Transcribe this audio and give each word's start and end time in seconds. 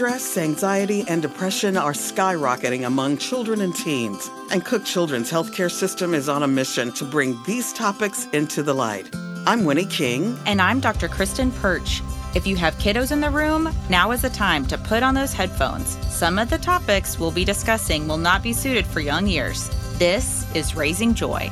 Stress, 0.00 0.38
anxiety, 0.38 1.04
and 1.08 1.20
depression 1.20 1.76
are 1.76 1.92
skyrocketing 1.92 2.86
among 2.86 3.18
children 3.18 3.60
and 3.60 3.76
teens. 3.76 4.30
And 4.50 4.64
Cook 4.64 4.86
Children's 4.86 5.30
healthcare 5.30 5.70
system 5.70 6.14
is 6.14 6.26
on 6.26 6.42
a 6.42 6.48
mission 6.48 6.90
to 6.92 7.04
bring 7.04 7.38
these 7.44 7.70
topics 7.74 8.26
into 8.32 8.62
the 8.62 8.72
light. 8.72 9.14
I'm 9.46 9.66
Winnie 9.66 9.84
King. 9.84 10.38
And 10.46 10.62
I'm 10.62 10.80
Dr. 10.80 11.06
Kristen 11.06 11.52
Perch. 11.52 12.00
If 12.34 12.46
you 12.46 12.56
have 12.56 12.78
kiddos 12.78 13.12
in 13.12 13.20
the 13.20 13.28
room, 13.28 13.68
now 13.90 14.10
is 14.12 14.22
the 14.22 14.30
time 14.30 14.64
to 14.68 14.78
put 14.78 15.02
on 15.02 15.12
those 15.12 15.34
headphones. 15.34 15.98
Some 16.10 16.38
of 16.38 16.48
the 16.48 16.56
topics 16.56 17.18
we'll 17.18 17.30
be 17.30 17.44
discussing 17.44 18.08
will 18.08 18.16
not 18.16 18.42
be 18.42 18.54
suited 18.54 18.86
for 18.86 19.00
young 19.00 19.26
ears. 19.26 19.68
This 19.98 20.46
is 20.56 20.74
Raising 20.74 21.12
Joy. 21.12 21.50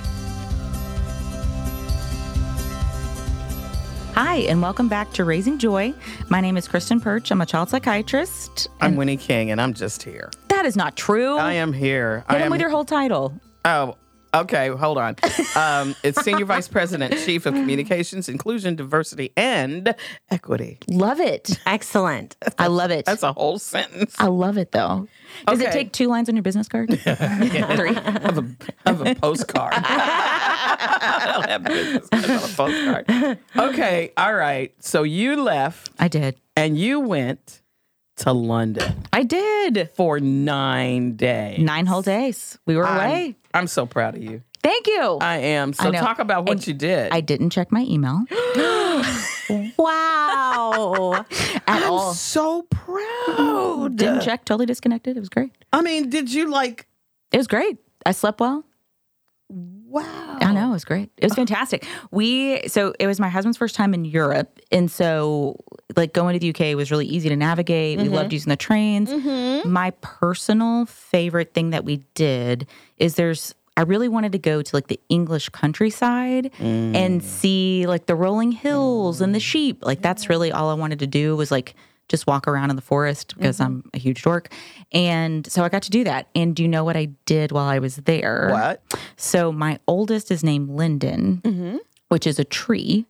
Hi, 4.20 4.38
and 4.48 4.60
welcome 4.60 4.88
back 4.88 5.12
to 5.12 5.22
Raising 5.22 5.58
Joy. 5.58 5.94
My 6.28 6.40
name 6.40 6.56
is 6.56 6.66
Kristen 6.66 7.00
Perch. 7.00 7.30
I'm 7.30 7.40
a 7.40 7.46
child 7.46 7.68
psychiatrist. 7.68 8.66
I'm 8.80 8.96
Winnie 8.96 9.16
King, 9.16 9.52
and 9.52 9.60
I'm 9.60 9.74
just 9.74 10.02
here. 10.02 10.32
That 10.48 10.66
is 10.66 10.74
not 10.74 10.96
true. 10.96 11.36
I 11.36 11.52
am 11.52 11.72
here. 11.72 12.24
Hit 12.28 12.34
I 12.34 12.36
him 12.38 12.42
am 12.46 12.50
with 12.50 12.60
your 12.60 12.70
whole 12.70 12.84
title. 12.84 13.40
Oh, 13.64 13.96
okay. 14.34 14.68
Hold 14.68 14.98
on. 14.98 15.16
Um, 15.56 15.94
it's 16.02 16.22
Senior 16.22 16.44
Vice 16.44 16.68
President, 16.68 17.14
Chief 17.24 17.46
of 17.46 17.54
Communications, 17.54 18.28
Inclusion, 18.28 18.76
Diversity, 18.76 19.32
and 19.36 19.94
Equity. 20.30 20.78
Love 20.88 21.20
it. 21.20 21.58
Excellent. 21.66 22.36
I 22.58 22.66
love 22.68 22.90
it. 22.90 23.04
That's 23.04 23.22
a 23.22 23.32
whole 23.32 23.58
sentence. 23.58 24.14
I 24.18 24.26
love 24.26 24.58
it 24.58 24.72
though. 24.72 25.08
Does 25.46 25.60
it 25.60 25.72
take 25.72 25.92
two 25.92 26.06
lines 26.08 26.28
on 26.28 26.36
your 26.36 26.42
business 26.42 26.68
card? 26.68 26.88
Three. 27.00 27.96
of 27.96 28.38
a, 28.38 28.56
of 28.86 29.06
a 29.06 29.14
postcard. 29.14 29.74
I 29.76 31.30
don't 31.32 31.48
have 31.48 31.64
business 31.64 32.08
cards 32.08 32.28
on 32.30 32.36
a 32.36 32.54
postcard. 32.54 33.38
Okay, 33.56 34.12
all 34.16 34.34
right. 34.34 34.72
So 34.82 35.02
you 35.02 35.42
left 35.42 35.90
I 35.98 36.08
did. 36.08 36.36
and 36.56 36.78
you 36.78 37.00
went 37.00 37.62
to 38.16 38.32
London 38.32 39.04
I 39.12 39.22
did. 39.22 39.90
for 39.94 40.18
nine 40.20 41.16
days. 41.16 41.60
Nine 41.60 41.86
whole 41.86 42.02
days. 42.02 42.58
We 42.66 42.76
were 42.76 42.86
I'm, 42.86 42.96
away. 42.96 43.36
I'm 43.58 43.66
so 43.66 43.86
proud 43.86 44.14
of 44.16 44.22
you. 44.22 44.42
Thank 44.62 44.86
you. 44.86 45.18
I 45.20 45.38
am. 45.38 45.72
So 45.72 45.88
I 45.88 45.92
talk 45.92 46.18
about 46.18 46.44
what 46.46 46.52
And 46.58 46.66
you 46.66 46.74
did. 46.74 47.12
I 47.12 47.20
didn't 47.20 47.50
check 47.50 47.70
my 47.72 47.82
email 47.82 48.24
Wow. 49.78 51.24
at 51.30 51.62
I'm 51.66 51.92
all. 51.92 52.12
so 52.14 52.62
proud. 52.70 53.96
Didn't 53.96 54.20
check. 54.22 54.44
Totally 54.44 54.66
disconnected. 54.66 55.16
It 55.16 55.20
was 55.20 55.28
great. 55.28 55.52
I 55.72 55.80
mean, 55.82 56.10
did 56.10 56.32
you 56.32 56.50
like? 56.50 56.86
It 57.32 57.36
was 57.38 57.46
great. 57.46 57.78
I 58.04 58.12
slept 58.12 58.40
well. 58.40 58.64
Wow. 59.88 60.36
I 60.40 60.52
know 60.52 60.68
it 60.68 60.72
was 60.72 60.84
great. 60.84 61.10
It 61.16 61.24
was 61.24 61.34
fantastic. 61.34 61.86
We 62.10 62.68
so 62.68 62.92
it 62.98 63.06
was 63.06 63.18
my 63.18 63.30
husband's 63.30 63.56
first 63.56 63.74
time 63.74 63.94
in 63.94 64.04
Europe, 64.04 64.60
and 64.70 64.90
so 64.90 65.56
like 65.96 66.12
going 66.12 66.38
to 66.38 66.40
the 66.40 66.50
UK 66.50 66.76
was 66.76 66.90
really 66.90 67.06
easy 67.06 67.30
to 67.30 67.36
navigate. 67.36 67.98
We 67.98 68.08
loved 68.08 68.26
mm-hmm. 68.26 68.32
using 68.34 68.50
the 68.50 68.56
trains. 68.56 69.08
Mm-hmm. 69.08 69.70
My 69.70 69.90
personal 70.02 70.84
favorite 70.84 71.54
thing 71.54 71.70
that 71.70 71.84
we 71.84 72.04
did 72.14 72.66
is 72.98 73.14
there's. 73.14 73.54
I 73.78 73.82
really 73.82 74.08
wanted 74.08 74.32
to 74.32 74.38
go 74.38 74.60
to 74.60 74.76
like 74.76 74.88
the 74.88 74.98
English 75.08 75.50
countryside 75.50 76.50
and 76.58 77.20
mm. 77.20 77.22
see 77.22 77.86
like 77.86 78.06
the 78.06 78.16
rolling 78.16 78.50
hills 78.50 79.20
and 79.20 79.32
the 79.32 79.38
mm. 79.38 79.42
sheep. 79.42 79.84
Like 79.84 80.02
that's 80.02 80.28
really 80.28 80.50
all 80.50 80.68
I 80.68 80.74
wanted 80.74 80.98
to 80.98 81.06
do 81.06 81.36
was 81.36 81.52
like 81.52 81.76
just 82.08 82.26
walk 82.26 82.48
around 82.48 82.70
in 82.70 82.76
the 82.76 82.82
forest 82.82 83.34
because 83.36 83.60
I'm 83.60 83.88
a 83.94 83.98
huge 83.98 84.22
dork. 84.22 84.50
And 84.92 85.50
so 85.50 85.62
I 85.64 85.68
got 85.68 85.82
to 85.82 85.90
do 85.90 86.04
that. 86.04 86.28
And 86.34 86.56
do 86.56 86.62
you 86.62 86.68
know 86.68 86.84
what 86.84 86.96
I 86.96 87.06
did 87.26 87.52
while 87.52 87.68
I 87.68 87.78
was 87.78 87.96
there? 87.96 88.48
What? 88.50 88.82
So 89.16 89.52
my 89.52 89.78
oldest 89.86 90.30
is 90.30 90.42
named 90.42 90.70
Linden, 90.70 91.40
Mm-hmm. 91.44 91.76
which 92.08 92.26
is 92.26 92.38
a 92.38 92.44
tree, 92.44 93.06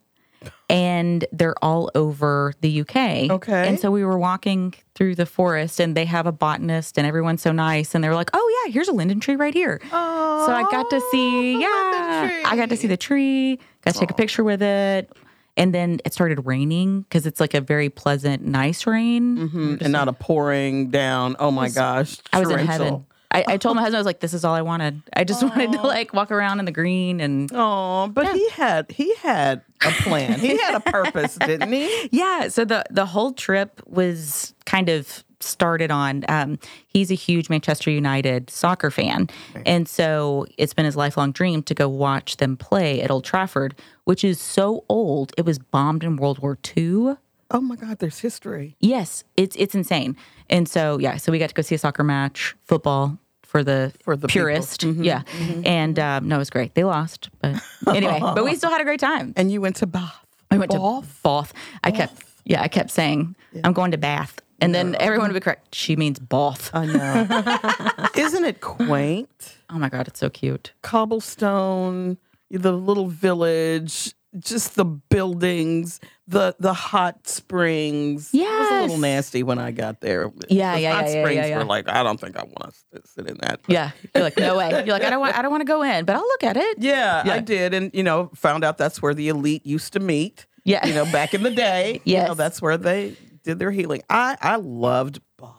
and 0.71 1.25
they're 1.33 1.55
all 1.63 1.91
over 1.95 2.53
the 2.61 2.81
UK. 2.83 2.97
Okay. 3.31 3.69
And 3.69 3.79
so 3.81 3.91
we 3.91 4.05
were 4.05 4.19
walking 4.19 4.75
through 4.95 5.15
the 5.15 5.27
forest, 5.27 5.81
and 5.81 5.97
they 5.97 6.05
have 6.05 6.27
a 6.27 6.33
botanist, 6.33 6.99
and 6.99 7.07
everyone's 7.07 7.43
so 7.43 7.53
nice, 7.53 7.95
and 7.95 8.03
they 8.05 8.09
were 8.09 8.15
like, 8.15 8.31
"Oh 8.35 8.63
yeah, 8.67 8.73
here's 8.73 8.89
a 8.89 8.93
linden 8.93 9.21
tree 9.21 9.37
right 9.37 9.55
here." 9.55 9.81
Oh, 9.93 10.45
so 10.47 10.53
I 10.53 10.63
got 10.71 10.91
to 10.91 11.01
see, 11.11 11.61
yeah, 11.61 12.43
I 12.45 12.55
got 12.57 12.69
to 12.71 12.77
see 12.77 12.87
the 12.89 12.97
tree, 12.97 13.59
got 13.85 13.95
to 13.95 14.01
take 14.01 14.11
a 14.11 14.15
picture 14.15 14.45
with 14.45 14.63
it. 14.63 15.11
And 15.59 15.75
then 15.75 16.01
it 16.07 16.15
started 16.15 16.47
raining 16.47 17.03
because 17.03 17.27
it's 17.27 17.41
like 17.41 17.53
a 17.53 17.61
very 17.61 17.91
pleasant, 17.91 18.45
nice 18.45 18.87
rain. 18.87 19.37
Mhm, 19.37 19.83
and 19.83 19.93
not 19.93 20.09
a 20.09 20.13
pouring 20.15 20.91
down. 20.91 21.37
Oh 21.39 21.51
my 21.51 21.69
gosh. 21.69 22.17
I 22.33 22.41
was 22.41 22.49
in 22.51 22.61
heaven. 22.61 23.05
I, 23.31 23.45
I 23.47 23.57
told 23.59 23.77
my 23.77 23.83
husband, 23.83 23.97
I 23.97 24.01
was 24.01 24.07
like, 24.07 24.21
this 24.21 24.33
is 24.33 24.43
all 24.43 24.55
I 24.55 24.63
wanted. 24.63 25.03
I 25.15 25.25
just 25.25 25.43
wanted 25.47 25.73
to 25.73 25.83
like 25.83 26.15
walk 26.15 26.31
around 26.31 26.61
in 26.61 26.65
the 26.65 26.73
green 26.73 27.21
and 27.21 27.51
Oh, 27.53 28.09
but 28.09 28.33
he 28.35 28.49
had 28.51 28.91
he 28.91 29.15
had 29.17 29.61
a 29.85 29.91
plan. 29.91 30.39
He 30.39 30.57
had 30.57 30.75
a 30.77 30.81
purpose, 30.81 31.35
didn't 31.47 31.71
he? 31.73 32.09
Yeah, 32.11 32.49
so 32.49 32.65
the 32.65 32.85
the 32.91 33.05
whole 33.05 33.33
trip 33.33 33.83
was 33.87 34.55
kind 34.65 34.89
of 34.89 35.25
started 35.41 35.89
on 35.91 36.25
um, 36.29 36.59
he's 36.89 37.13
a 37.13 37.15
huge 37.15 37.49
Manchester 37.49 37.91
United 37.93 38.51
soccer 38.51 38.91
fan. 38.91 39.29
And 39.65 39.87
so 39.89 40.47
it's 40.57 40.75
been 40.75 40.85
his 40.85 40.97
lifelong 40.97 41.31
dream 41.31 41.63
to 41.65 41.75
go 41.75 41.89
watch 41.89 42.39
them 42.39 42.57
play 42.57 43.03
at 43.03 43.11
Old 43.11 43.25
Trafford, 43.25 43.77
which 44.09 44.25
is 44.25 44.41
so 44.41 44.87
old. 44.89 45.35
It 45.37 45.45
was 45.45 45.59
bombed 45.59 46.03
in 46.03 46.17
World 46.17 46.39
War 46.39 46.57
II. 46.75 47.17
Oh 47.51 47.61
my 47.61 47.77
God, 47.77 47.99
there's 47.99 48.21
history. 48.21 48.75
Yes, 48.81 49.23
it's 49.37 49.55
it's 49.57 49.75
insane. 49.75 50.17
And 50.49 50.67
so 50.67 50.99
yeah, 50.99 51.19
so 51.19 51.31
we 51.31 51.39
got 51.39 51.51
to 51.51 51.55
go 51.55 51.61
see 51.61 51.75
a 51.75 51.79
soccer 51.79 52.03
match, 52.03 52.57
football 52.65 53.19
for 53.43 53.63
the 53.63 53.93
For 54.03 54.17
the 54.17 54.27
purist. 54.27 54.83
Yeah. 54.83 55.25
And 55.63 55.99
um, 55.99 56.27
no, 56.27 56.37
it 56.37 56.39
was 56.39 56.49
great. 56.49 56.75
They 56.75 56.85
lost, 56.85 57.29
but 57.43 57.63
anyway, 57.95 58.19
but 58.19 58.45
we 58.45 58.55
still 58.55 58.71
had 58.71 58.81
a 58.81 58.85
great 58.85 58.99
time. 58.99 59.35
And 59.37 59.53
you 59.53 59.61
went 59.61 59.77
to 59.77 59.87
Bath. 59.87 60.25
I 60.51 60.57
went 60.57 60.71
Bath? 60.71 60.81
to 61.03 61.23
Bath. 61.23 61.53
I 61.85 61.91
kept, 61.91 62.23
yeah, 62.47 62.63
I 62.63 62.69
kept 62.69 62.91
saying, 62.91 63.37
I'm 63.63 63.75
going 63.75 63.91
to 63.91 63.99
Bath. 63.99 64.41
And 64.63 64.75
then 64.75 64.97
everyone 64.99 65.29
would 65.29 65.35
be 65.35 65.41
correct. 65.41 65.75
She 65.75 65.97
means 65.97 66.19
Bath. 66.19 66.71
I 66.73 66.87
know. 66.87 68.09
Isn't 68.17 68.47
it 68.47 68.63
quaint? 68.63 69.59
Oh 69.69 69.79
my 69.79 69.91
God, 69.91 70.09
it's 70.09 70.19
so 70.19 70.31
cute. 70.31 70.73
Cobblestone, 70.81 72.17
the 72.51 72.73
little 72.73 73.07
village, 73.09 74.15
just 74.39 74.75
the 74.77 74.85
buildings, 74.85 76.01
the 76.27 76.55
the 76.59 76.73
hot 76.75 77.27
springs. 77.29 78.31
Yeah, 78.33 78.45
it 78.45 78.59
was 78.61 78.71
a 78.71 78.81
little 78.83 78.99
nasty 78.99 79.43
when 79.43 79.59
I 79.59 79.71
got 79.71 80.01
there. 80.01 80.31
Yeah, 80.49 80.75
The 80.75 80.81
yeah, 80.83 80.93
hot 80.95 81.05
yeah, 81.07 81.13
yeah, 81.15 81.23
springs 81.23 81.37
yeah, 81.37 81.47
yeah. 81.47 81.59
were 81.59 81.65
like, 81.65 81.89
I 81.89 82.03
don't 82.03 82.21
think 82.21 82.37
I 82.37 82.43
want 82.45 82.75
to 82.95 83.03
sit 83.07 83.27
in 83.27 83.39
that. 83.41 83.61
Yeah. 83.67 83.91
You're 84.15 84.25
like, 84.25 84.37
no 84.39 84.57
way. 84.59 84.71
You're 84.71 84.95
like, 84.95 85.03
I 85.05 85.11
don't 85.11 85.21
want, 85.21 85.37
I 85.39 85.43
don't 85.43 85.51
want 85.51 85.63
to 85.63 85.67
go 85.67 85.83
in, 85.83 86.05
but 86.05 86.17
I'll 86.17 86.23
look 86.23 86.45
at 86.45 86.57
it. 86.57 86.79
Yeah, 86.79 87.23
I 87.27 87.41
did, 87.41 87.75
and 87.75 87.91
you 87.95 88.03
know, 88.03 88.31
found 88.35 88.65
out 88.65 88.79
that's 88.79 89.01
where 89.03 89.15
the 89.15 89.29
elite 89.29 89.65
used 89.67 89.93
to 89.95 90.01
meet. 90.01 90.47
Yeah. 90.65 90.87
you 90.87 90.93
know, 90.95 91.05
back 91.07 91.33
in 91.33 91.43
the 91.43 91.51
day. 91.51 92.01
you 92.05 92.19
know, 92.19 92.35
that's 92.35 92.61
where 92.61 92.77
they 92.77 93.17
did 93.45 93.59
their 93.59 93.71
healing. 93.71 94.03
I 94.11 94.37
I 94.43 94.57
loved 94.57 95.21
Bath. 95.39 95.55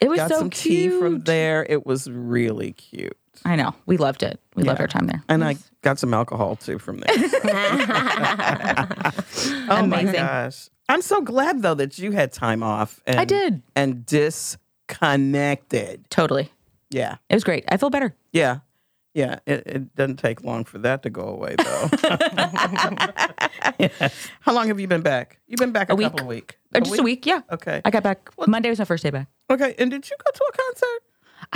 It 0.00 0.08
was 0.08 0.18
Got 0.18 0.30
so 0.30 0.38
some 0.38 0.50
cute. 0.50 0.92
tea 0.92 0.98
from 1.00 1.20
there. 1.22 1.64
It 1.68 1.84
was 1.84 2.08
really 2.08 2.72
cute, 2.72 3.16
I 3.44 3.56
know. 3.56 3.74
We 3.86 3.96
loved 3.98 4.22
it. 4.22 4.40
We 4.54 4.62
loved 4.62 4.80
our 4.80 4.86
time 4.88 5.06
there. 5.06 5.22
and 5.28 5.44
I 5.44 5.56
got 5.82 5.98
some 5.98 6.14
alcohol 6.14 6.56
too 6.56 6.78
from 6.78 6.98
there. 7.00 7.14
oh 9.68 9.84
my 9.86 10.04
gosh! 10.04 10.68
I'm 10.88 11.02
so 11.02 11.20
glad 11.20 11.62
though 11.62 11.74
that 11.74 11.98
you 11.98 12.12
had 12.12 12.32
time 12.32 12.62
off. 12.62 13.00
And, 13.06 13.18
I 13.20 13.24
did. 13.24 13.62
and 13.76 14.04
disconnected. 14.06 16.08
Totally. 16.10 16.50
Yeah, 16.90 17.16
It 17.28 17.34
was 17.34 17.44
great. 17.44 17.64
I 17.68 17.76
feel 17.76 17.90
better. 17.90 18.14
yeah. 18.32 18.58
Yeah, 19.16 19.38
it, 19.46 19.62
it 19.66 19.94
doesn't 19.94 20.16
take 20.16 20.42
long 20.42 20.64
for 20.64 20.78
that 20.78 21.04
to 21.04 21.10
go 21.10 21.22
away, 21.28 21.54
though. 21.56 21.88
How 24.40 24.52
long 24.52 24.66
have 24.66 24.80
you 24.80 24.88
been 24.88 25.02
back? 25.02 25.38
You've 25.46 25.60
been 25.60 25.70
back 25.70 25.88
a, 25.88 25.92
A 25.92 25.94
week. 25.94 26.06
couple 26.06 26.22
of 26.22 26.26
weeks. 26.26 26.56
Uh, 26.74 26.80
Just 26.80 26.98
a 26.98 27.02
week. 27.04 27.24
Yeah. 27.24 27.42
Okay. 27.52 27.80
I 27.84 27.90
got 27.92 28.02
back. 28.02 28.28
Monday 28.48 28.70
was 28.70 28.80
my 28.80 28.84
first 28.84 29.04
day 29.04 29.10
back. 29.10 29.28
Okay. 29.50 29.76
And 29.78 29.88
did 29.92 30.10
you 30.10 30.16
go 30.18 30.32
to 30.32 30.44
a 30.52 30.56
concert? 30.56 31.02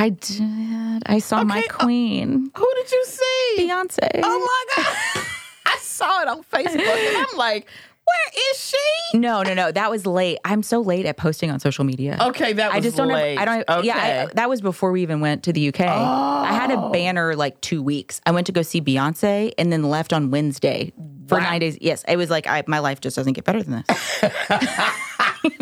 I 0.00 0.10
did. 0.10 1.02
I 1.06 1.18
saw 1.18 1.42
my 1.44 1.58
Okay, 1.58 1.66
uh, 1.68 1.72
queen, 1.84 2.50
Who 2.56 2.72
did 2.76 2.92
you 2.92 3.04
see? 3.06 3.54
Beyonce. 3.58 4.08
Oh 4.22 4.64
my 4.76 4.82
God. 4.84 5.24
I 5.66 5.76
saw 5.80 6.22
it 6.22 6.28
on 6.28 6.42
Facebook 6.44 6.78
and 6.78 7.26
I'm 7.30 7.36
like, 7.36 7.66
where 8.06 8.52
is 8.52 8.58
she? 8.64 9.18
No, 9.18 9.42
no, 9.42 9.52
no. 9.54 9.70
That 9.72 9.90
was 9.90 10.06
late. 10.06 10.38
I'm 10.44 10.62
so 10.62 10.80
late 10.80 11.04
at 11.04 11.16
posting 11.18 11.50
on 11.50 11.60
social 11.60 11.84
media. 11.84 12.16
Okay, 12.20 12.54
that 12.54 12.68
was 12.68 12.76
I 12.76 12.80
just 12.80 12.96
don't 12.96 13.08
late. 13.08 13.36
I 13.36 13.44
don't. 13.44 13.68
Okay. 13.68 13.86
Yeah, 13.86 14.26
I, 14.30 14.34
that 14.34 14.48
was 14.48 14.62
before 14.62 14.92
we 14.92 15.02
even 15.02 15.20
went 15.20 15.42
to 15.42 15.52
the 15.52 15.68
UK. 15.68 15.80
I 15.80 16.52
had 16.54 16.70
a 16.70 16.88
banner 16.90 17.34
like 17.36 17.60
two 17.60 17.82
weeks. 17.82 18.20
I 18.24 18.30
went 18.30 18.46
to 18.46 18.52
go 18.52 18.62
see 18.62 18.80
Beyonce 18.80 19.52
and 19.58 19.70
then 19.72 19.82
left 19.82 20.12
on 20.14 20.30
Wednesday 20.30 20.92
for 21.26 21.36
Wow. 21.36 21.44
nine 21.44 21.60
days. 21.60 21.76
Yes, 21.82 22.02
it 22.08 22.16
was 22.16 22.30
like 22.30 22.46
I, 22.46 22.62
my 22.66 22.78
life 22.78 23.00
just 23.00 23.16
doesn't 23.16 23.34
get 23.34 23.44
better 23.44 23.62
than 23.62 23.84
this. 23.86 24.22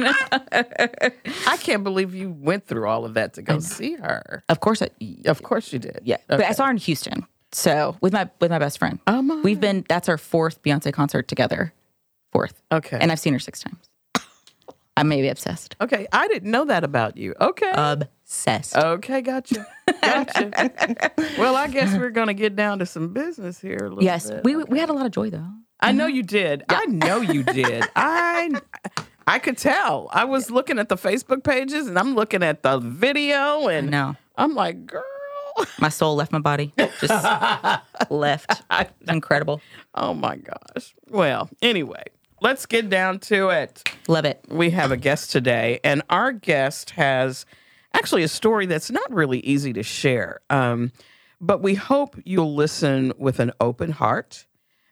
I 0.52 1.56
can't 1.61 1.84
believe 1.84 2.14
you 2.14 2.31
went 2.31 2.67
through 2.67 2.87
all 2.88 3.05
of 3.05 3.14
that 3.14 3.34
to 3.34 3.43
go 3.43 3.58
see 3.58 3.94
her. 3.94 4.43
Of 4.49 4.61
course, 4.61 4.82
I, 4.82 4.88
Of 5.26 5.43
course 5.43 5.73
you 5.73 5.78
did. 5.78 6.00
yeah. 6.05 6.17
But 6.28 6.43
I 6.43 6.52
saw 6.52 6.64
her 6.67 6.70
in 6.70 6.76
Houston. 6.78 7.26
So 7.52 7.96
with 8.00 8.12
my 8.12 8.28
with 8.40 8.50
my 8.50 8.58
best 8.58 8.78
friend, 8.78 8.99
Oh 9.06 9.23
my. 9.23 9.40
we've 9.43 9.61
been. 9.61 9.84
That's 9.88 10.08
our 10.08 10.19
fourth 10.19 10.62
Beyonce 10.62 10.93
concert 10.93 11.28
together. 11.28 11.73
Fourth, 12.32 12.61
Okay. 12.73 12.99
and 13.00 13.11
I've 13.12 13.20
seen 13.20 13.32
her 13.32 13.38
six 13.38 13.61
times. 13.62 13.88
I 14.96 15.02
may 15.05 15.20
be 15.23 15.28
obsessed. 15.28 15.76
okay. 15.81 16.06
I 16.12 16.26
didn't 16.28 16.50
know 16.50 16.64
that 16.67 16.84
about 16.84 17.17
you. 17.17 17.34
Okay. 17.40 17.70
Obsessed. 17.73 18.76
Okay, 18.76 19.20
gotcha. 19.23 19.67
Gotcha. 20.02 21.12
well, 21.38 21.55
I 21.56 21.69
guess 21.69 21.96
we're 21.96 22.11
gonna 22.11 22.34
get 22.34 22.56
down 22.56 22.81
to 22.81 22.87
some 22.87 23.12
business 23.12 23.61
here. 23.61 23.78
A 23.81 23.88
little 23.88 24.02
yes, 24.02 24.28
bit. 24.31 24.44
we 24.44 24.56
we 24.56 24.78
had 24.78 24.90
a 24.90 24.93
lot 24.93 25.06
of 25.06 25.12
joy 25.12 25.31
though. 25.31 25.49
I 25.81 25.93
know 25.93 26.06
you 26.06 26.23
did. 26.23 26.64
I 26.69 26.87
know 26.87 27.20
you 27.20 27.43
did. 27.43 27.84
I 27.96 28.50
I 29.26 29.38
could 29.38 29.58
tell. 29.58 30.08
I 30.12 30.25
was 30.25 30.50
looking 30.50 30.78
at 30.78 30.88
the 30.88 30.96
Facebook 30.96 31.43
pages 31.43 31.88
and 31.88 31.99
I'm 31.99 32.14
looking 32.14 32.43
at 32.43 32.62
the 32.62 32.78
video 32.78 33.67
and 33.69 33.90
No, 33.90 34.17
I'm 34.37 34.55
like, 34.55 34.87
girl. 34.87 35.02
my 35.81 35.88
soul 35.88 36.17
left 36.17 36.32
my 36.32 36.38
body. 36.38 36.73
Just 37.00 37.25
left. 38.11 38.62
Incredible. 39.08 39.61
Oh 39.94 40.14
my 40.14 40.37
gosh. 40.37 40.94
Well, 41.08 41.49
anyway, 41.62 42.05
let's 42.40 42.67
get 42.67 42.88
down 42.90 43.19
to 43.20 43.49
it. 43.49 43.82
Love 44.06 44.25
it. 44.26 44.44
We 44.49 44.70
have 44.70 44.93
a 44.93 44.96
guest 44.96 45.31
today, 45.31 45.81
and 45.82 46.02
our 46.11 46.32
guest 46.32 46.90
has 46.90 47.46
actually 47.94 48.23
a 48.23 48.28
story 48.28 48.67
that's 48.67 48.90
not 48.90 49.11
really 49.11 49.40
easy 49.40 49.73
to 49.73 49.82
share. 49.82 50.40
Um, 50.50 50.93
but 51.40 51.62
we 51.62 51.75
hope 51.75 52.17
you'll 52.25 52.55
listen 52.55 53.12
with 53.19 53.40
an 53.40 53.52
open 53.61 53.90
heart 53.93 54.46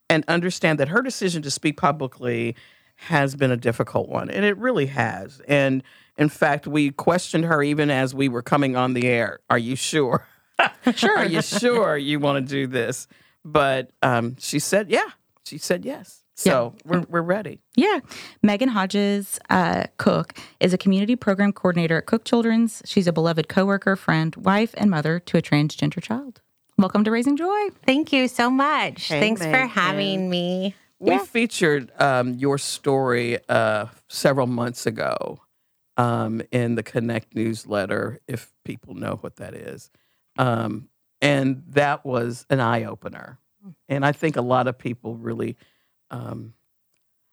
and 0.08 0.24
understand 0.28 0.78
that 0.80 0.88
her 0.88 1.02
decision 1.02 1.42
to 1.42 1.50
speak 1.50 1.76
publicly 1.76 2.56
has 2.96 3.34
been 3.34 3.50
a 3.50 3.56
difficult 3.56 4.08
one, 4.08 4.30
and 4.30 4.44
it 4.44 4.56
really 4.58 4.86
has. 4.86 5.40
And 5.48 5.82
in 6.16 6.28
fact, 6.28 6.66
we 6.66 6.90
questioned 6.90 7.44
her 7.44 7.62
even 7.62 7.90
as 7.90 8.14
we 8.14 8.28
were 8.28 8.42
coming 8.42 8.76
on 8.76 8.94
the 8.94 9.06
air. 9.06 9.40
Are 9.50 9.58
you 9.58 9.76
sure? 9.76 10.26
sure. 10.94 11.18
Are 11.18 11.26
you 11.26 11.42
sure 11.42 11.96
you 11.96 12.20
want 12.20 12.46
to 12.46 12.50
do 12.50 12.66
this? 12.66 13.08
But 13.44 13.90
um, 14.02 14.36
she 14.38 14.58
said, 14.58 14.90
yeah. 14.90 15.10
She 15.44 15.58
said 15.58 15.84
yes. 15.84 16.24
So 16.36 16.74
we're, 16.84 17.04
we're 17.08 17.22
ready. 17.22 17.60
Yeah. 17.76 18.00
Megan 18.42 18.68
Hodges 18.68 19.38
uh, 19.50 19.84
Cook 19.98 20.36
is 20.58 20.72
a 20.72 20.78
community 20.78 21.14
program 21.14 21.52
coordinator 21.52 21.98
at 21.98 22.06
Cook 22.06 22.24
Children's. 22.24 22.82
She's 22.84 23.06
a 23.06 23.12
beloved 23.12 23.48
coworker, 23.48 23.94
friend, 23.94 24.34
wife, 24.36 24.74
and 24.76 24.90
mother 24.90 25.20
to 25.20 25.38
a 25.38 25.42
transgender 25.42 26.02
child. 26.02 26.40
Welcome 26.76 27.04
to 27.04 27.10
Raising 27.12 27.36
Joy. 27.36 27.68
Thank 27.86 28.12
you 28.12 28.26
so 28.26 28.50
much. 28.50 29.06
Hey, 29.06 29.20
Thanks 29.20 29.42
for 29.42 29.66
having 29.66 30.28
me. 30.28 30.74
We 31.04 31.18
featured 31.18 31.92
um, 32.00 32.34
your 32.34 32.58
story 32.58 33.38
uh, 33.48 33.86
several 34.08 34.46
months 34.46 34.86
ago 34.86 35.40
um, 35.96 36.42
in 36.50 36.74
the 36.74 36.82
Connect 36.82 37.34
newsletter, 37.34 38.20
if 38.26 38.52
people 38.64 38.94
know 38.94 39.18
what 39.20 39.36
that 39.36 39.54
is. 39.54 39.90
Um, 40.38 40.88
and 41.20 41.62
that 41.68 42.04
was 42.04 42.46
an 42.50 42.60
eye 42.60 42.84
opener. 42.84 43.38
And 43.88 44.04
I 44.04 44.12
think 44.12 44.36
a 44.36 44.42
lot 44.42 44.66
of 44.66 44.76
people 44.78 45.16
really, 45.16 45.56
um, 46.10 46.54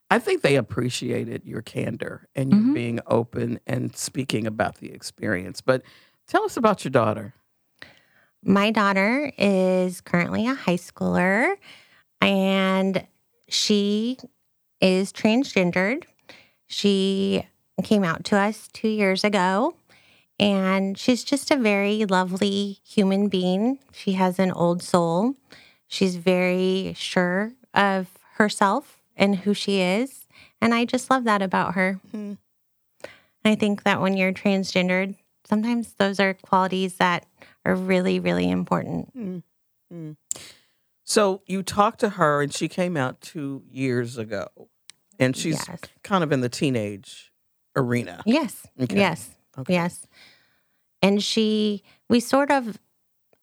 I 0.10 0.20
think 0.20 0.42
they 0.42 0.56
appreciated 0.58 1.46
your 1.46 1.62
candor 1.62 2.28
and 2.36 2.52
your 2.52 2.62
Mhm. 2.62 2.74
being 2.74 3.00
open 3.08 3.60
and 3.66 3.96
speaking 3.96 4.46
about 4.46 4.76
the 4.78 4.92
experience. 4.92 5.62
But 5.62 5.84
tell 6.28 6.44
us 6.44 6.58
about 6.58 6.84
your 6.84 6.92
daughter. 6.92 7.34
My 8.44 8.72
daughter 8.72 9.32
is 9.38 10.02
currently 10.02 10.48
a 10.48 10.56
high 10.56 10.78
schooler 10.78 11.56
and 12.20 13.06
she 13.52 14.18
is 14.80 15.12
transgendered. 15.12 16.06
She 16.68 17.46
came 17.84 18.04
out 18.04 18.24
to 18.26 18.38
us 18.38 18.70
two 18.72 18.88
years 18.88 19.24
ago 19.24 19.76
and 20.40 20.98
she's 20.98 21.24
just 21.24 21.52
a 21.52 21.58
very 21.58 22.06
lovely 22.06 22.80
human 22.88 23.28
being. 23.28 23.80
She 23.92 24.14
has 24.14 24.40
an 24.40 24.52
old 24.52 24.82
soul. 24.82 25.36
She's 25.88 26.16
very 26.16 26.94
sure 26.96 27.52
of 27.74 28.08
herself 28.36 29.02
and 29.16 29.38
who 29.38 29.54
she 29.54 29.82
is. 29.82 30.26
And 30.62 30.74
I 30.74 30.86
just 30.86 31.10
love 31.10 31.26
that 31.26 31.42
about 31.42 31.76
her. 31.76 32.00
Hmm. 32.12 32.34
I 33.44 33.56
think 33.56 33.84
that 33.84 34.00
when 34.00 34.16
you're 34.16 34.34
transgendered, 34.34 35.16
sometimes 35.44 35.94
those 35.98 36.20
are 36.20 36.36
qualities 36.36 36.96
that 36.96 37.26
are 37.66 37.76
really, 37.76 38.20
really 38.20 38.50
important. 38.50 39.16
Mm, 39.18 39.44
mm. 39.94 40.16
So 41.12 41.42
you 41.46 41.62
talked 41.62 42.00
to 42.00 42.12
her, 42.12 42.42
and 42.42 42.54
she 42.54 42.70
came 42.70 42.96
out 42.96 43.20
two 43.20 43.64
years 43.70 44.18
ago, 44.18 44.48
and 45.20 45.36
she's 45.36 45.62
Yes. 45.68 45.82
kind 46.04 46.24
of 46.24 46.32
in 46.32 46.40
the 46.40 46.48
teenage 46.48 47.34
arena. 47.76 48.24
Yes. 48.26 48.66
Okay. 48.80 48.96
Yes. 48.96 49.36
Okay. 49.58 49.74
Yes. 49.74 50.08
And 51.02 51.22
she, 51.22 51.84
we 52.10 52.22
sort 52.22 52.50
of 52.50 52.80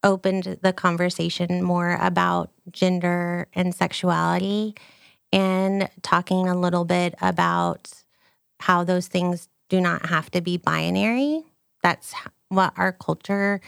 opened 0.02 0.58
the 0.62 0.72
conversation 0.72 1.62
more 1.62 1.98
about 2.00 2.52
gender 2.70 3.48
and 3.52 3.74
sexuality 3.74 4.74
and 5.30 5.90
talking 6.00 6.48
a 6.48 6.58
little 6.58 6.86
bit 6.86 7.16
about 7.20 7.92
how 8.60 8.82
those 8.82 9.08
things 9.08 9.50
do 9.68 9.78
not 9.78 10.06
have 10.06 10.30
to 10.30 10.40
be 10.40 10.56
binary. 10.56 11.42
That's 11.82 12.14
what 12.48 12.72
our 12.78 12.92
culture 12.92 13.60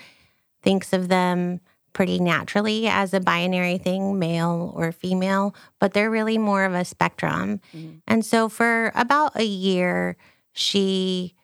thinks 0.62 0.94
of 0.94 1.08
them 1.08 1.60
pretty 1.92 2.18
naturally 2.18 2.86
as 2.88 3.12
a 3.14 3.20
binary 3.20 3.78
thing, 3.78 4.18
male 4.18 4.72
or 4.76 4.92
female, 4.92 5.54
but 5.78 5.92
they're 5.92 6.10
really 6.10 6.38
more 6.38 6.64
of 6.64 6.74
a 6.74 6.84
spectrum. 6.84 7.60
Mhm. 7.74 8.00
And 8.06 8.24
so 8.24 8.48
for 8.48 8.92
about 8.94 9.36
a 9.36 9.44
year, 9.44 10.16
she 10.52 11.34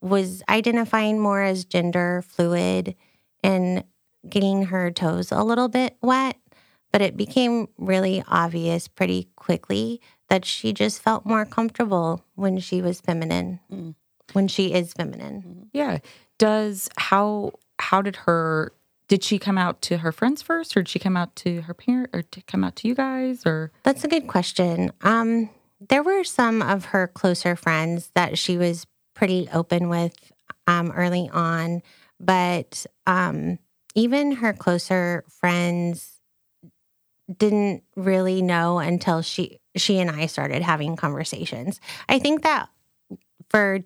was 0.00 0.42
identifying 0.48 1.18
more 1.20 1.42
as 1.42 1.64
gender 1.64 2.22
fluid 2.26 2.94
and 3.42 3.84
getting 4.28 4.64
her 4.66 4.90
toes 4.90 5.30
a 5.32 5.42
little 5.42 5.68
bit 5.68 5.96
wet. 6.02 6.36
But 6.92 7.00
it 7.02 7.16
became 7.16 7.68
really 7.78 8.22
obvious 8.28 8.86
pretty 8.86 9.28
quickly 9.36 10.00
that 10.28 10.44
she 10.44 10.72
just 10.72 11.00
felt 11.00 11.24
more 11.24 11.44
comfortable 11.46 12.24
when 12.34 12.58
she 12.58 12.82
was 12.82 13.00
feminine, 13.00 13.60
Mm. 13.72 13.94
when 14.34 14.46
she 14.48 14.72
is 14.74 14.92
feminine. 14.92 15.70
Yeah. 15.72 15.98
Does 16.38 16.88
how 16.98 17.52
how 17.78 18.00
did 18.02 18.14
her 18.16 18.72
did 19.12 19.22
she 19.22 19.38
come 19.38 19.58
out 19.58 19.82
to 19.82 19.98
her 19.98 20.10
friends 20.10 20.40
first 20.40 20.74
or 20.74 20.80
did 20.80 20.88
she 20.88 20.98
come 20.98 21.18
out 21.18 21.36
to 21.36 21.60
her 21.60 21.74
parent 21.74 22.08
or 22.14 22.22
to 22.22 22.40
come 22.44 22.64
out 22.64 22.74
to 22.74 22.88
you 22.88 22.94
guys 22.94 23.44
or 23.44 23.70
That's 23.82 24.04
a 24.04 24.08
good 24.08 24.26
question. 24.26 24.90
Um, 25.02 25.50
there 25.86 26.02
were 26.02 26.24
some 26.24 26.62
of 26.62 26.86
her 26.86 27.08
closer 27.08 27.54
friends 27.54 28.10
that 28.14 28.38
she 28.38 28.56
was 28.56 28.86
pretty 29.14 29.50
open 29.52 29.90
with 29.90 30.16
um, 30.66 30.90
early 30.92 31.28
on, 31.30 31.82
but 32.20 32.86
um, 33.06 33.58
even 33.94 34.32
her 34.32 34.54
closer 34.54 35.24
friends 35.28 36.18
didn't 37.36 37.82
really 37.96 38.40
know 38.40 38.78
until 38.78 39.20
she 39.20 39.58
she 39.76 39.98
and 39.98 40.08
I 40.08 40.24
started 40.24 40.62
having 40.62 40.96
conversations. 40.96 41.82
I 42.08 42.18
think 42.18 42.44
that 42.44 42.70
for 43.50 43.80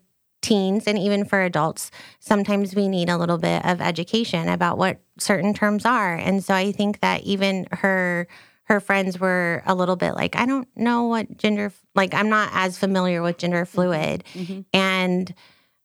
teens 0.47 0.87
and 0.87 0.99
even 0.99 1.25
for 1.25 1.41
adults, 1.43 1.91
sometimes 2.21 2.75
we 2.75 2.89
need 2.89 3.09
a 3.09 3.17
little 3.19 3.39
bit 3.39 3.65
of 3.65 3.81
education 3.81 4.49
about 4.49 4.79
what 4.79 5.01
certain 5.19 5.53
terms 5.55 5.85
are. 5.85 6.15
And 6.15 6.43
so 6.45 6.55
I 6.55 6.73
think 6.73 7.01
that 7.01 7.23
even 7.23 7.67
her 7.73 8.27
her 8.65 8.81
friends 8.81 9.21
were 9.21 9.63
a 9.65 9.75
little 9.77 9.95
bit 9.97 10.15
like, 10.15 10.35
I 10.37 10.45
don't 10.45 10.67
know 10.77 11.05
what 11.05 11.37
gender 11.37 11.73
like 11.95 12.15
I'm 12.15 12.29
not 12.29 12.51
as 12.53 12.79
familiar 12.79 13.23
with 13.23 13.39
gender 13.39 13.65
fluid. 13.65 14.25
Mhm. 14.35 14.65
And 14.73 15.35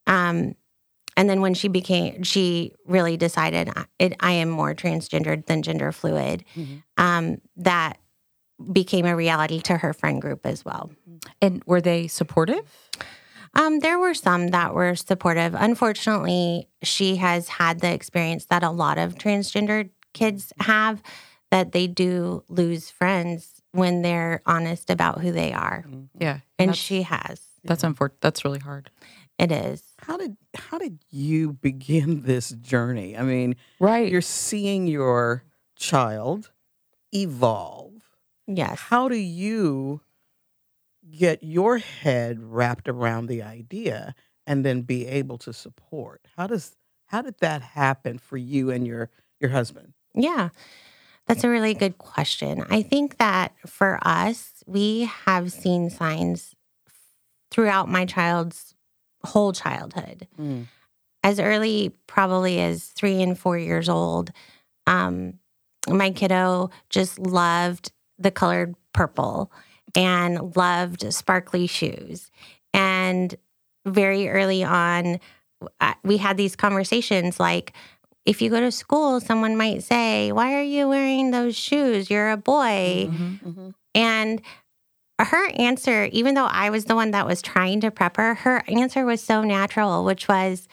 um 0.08 0.56
and 1.18 1.30
then 1.30 1.42
when 1.42 1.54
she 1.54 1.68
became 1.68 2.24
she 2.24 2.74
really 2.88 3.18
decided 3.18 3.70
I- 3.76 3.86
it, 4.00 4.14
I 4.20 4.32
am 4.34 4.50
more 4.50 4.74
transgendered 4.74 5.46
than 5.46 5.62
gender 5.62 5.92
fluid. 5.92 6.44
Mhm. 6.56 6.84
Um 6.98 7.42
that 7.58 7.98
became 8.72 9.06
a 9.08 9.16
reality 9.16 9.60
to 9.62 9.78
her 9.78 9.94
friend 9.94 10.22
group 10.22 10.46
as 10.46 10.64
well. 10.66 10.92
and 11.42 11.62
were 11.66 11.82
they 11.82 12.08
supportive? 12.08 12.66
Um, 13.54 13.80
there 13.80 14.00
were 14.00 14.14
some 14.14 14.48
that 14.50 14.74
were 14.74 14.96
supportive. 14.96 15.54
Unfortunately, 15.56 16.70
she 16.84 17.18
has 17.18 17.48
had 17.50 17.80
the 17.82 17.92
experience 17.94 18.46
that 18.46 18.64
a 18.64 18.70
lot 18.72 18.98
of 18.98 19.16
transgender 19.16 19.90
kids 20.14 20.54
have 20.60 21.02
that 21.52 21.72
they 21.74 21.86
do 21.88 22.44
lose 22.48 22.90
friends 22.90 23.62
when 23.74 24.02
they're 24.02 24.42
honest 24.46 24.90
about 24.90 25.20
who 25.22 25.32
they 25.32 25.52
are. 25.54 25.86
Yeah. 26.18 26.40
And 26.58 26.76
she 26.76 27.02
has. 27.04 27.42
that's 27.64 27.84
unfortunate. 27.84 28.22
That's 28.22 28.46
really 28.46 28.60
hard. 28.60 28.90
It 29.38 29.52
is. 29.52 29.84
How 30.00 30.18
did 30.18 30.38
how 30.56 30.78
did 30.78 31.00
you 31.10 31.54
begin 31.54 32.22
this 32.26 32.50
journey? 32.52 33.18
I 33.18 33.24
mean, 33.24 33.56
Right. 33.80 34.10
you're 34.12 34.22
seeing 34.22 34.88
your 34.88 35.44
child 35.76 36.52
evolve. 37.14 37.94
Yes. 38.48 38.80
How 38.80 39.08
do 39.10 39.16
you 39.16 40.02
get 41.12 41.44
your 41.44 41.78
head 41.78 42.40
wrapped 42.42 42.88
around 42.88 43.28
the 43.28 43.44
idea 43.44 44.16
and 44.48 44.66
then 44.66 44.82
be 44.82 45.06
able 45.08 45.38
to 45.40 45.54
support? 45.54 46.22
How 46.38 46.48
does 46.48 46.76
how 47.08 47.22
did 47.22 47.38
that 47.40 47.62
happen 47.62 48.18
for 48.18 48.38
you 48.38 48.70
and 48.72 48.88
your 48.88 49.10
your 49.40 49.52
husband? 49.52 49.94
Yeah. 50.14 50.50
That's 51.28 51.44
a 51.44 51.50
really 51.50 51.74
good 51.76 51.98
question. 51.98 52.66
I 52.70 52.82
think 52.82 53.18
that 53.18 53.54
for 53.66 54.00
us, 54.02 54.64
we 54.66 55.10
have 55.26 55.52
seen 55.52 55.90
signs 55.90 56.56
throughout 57.52 57.88
my 57.88 58.06
child's 58.06 58.74
whole 59.24 59.54
childhood. 59.54 60.28
as 61.24 61.40
early 61.40 61.96
probably 62.08 62.60
as 62.60 62.86
three 62.88 63.22
and 63.22 63.38
four 63.38 63.58
years 63.58 63.88
old 63.88 64.32
um, 64.88 65.36
my 65.88 66.10
kiddo 66.10 66.70
just 66.90 67.20
loved 67.20 67.92
the 68.18 68.32
colored 68.32 68.74
purple 68.94 69.52
and 69.96 70.56
loved 70.56 71.12
sparkly 71.14 71.68
shoes 71.68 72.32
and 72.74 73.36
very 73.86 74.30
early 74.30 74.64
on 74.64 75.20
we 76.04 76.18
had 76.18 76.38
these 76.38 76.56
conversations 76.56 77.40
like 77.40 77.74
if 78.26 78.42
you 78.42 78.50
go 78.50 78.60
to 78.60 78.72
school 78.72 79.20
someone 79.20 79.56
might 79.58 79.84
say 79.84 80.32
why 80.32 80.54
are 80.56 80.62
you 80.64 80.88
wearing 80.88 81.32
those 81.32 81.56
shoes 81.56 82.10
you're 82.10 82.32
a 82.32 82.38
boy 82.38 83.08
Mhm. 83.10 83.40
Mm-hmm. 83.42 83.70
and 83.96 84.42
her 85.20 85.50
answer, 85.52 86.06
even 86.12 86.34
though 86.34 86.46
I 86.48 86.72
was 86.72 86.86
the 86.86 86.96
one 86.96 87.12
that 87.12 87.28
was 87.28 87.44
trying 87.44 87.82
to 87.82 87.92
prep 87.92 88.18
her, 88.18 88.34
her 88.34 88.64
answer 88.68 89.06
was 89.06 89.22
so 89.22 89.44
natural, 89.44 90.04
which 90.04 90.28
was, 90.28 90.68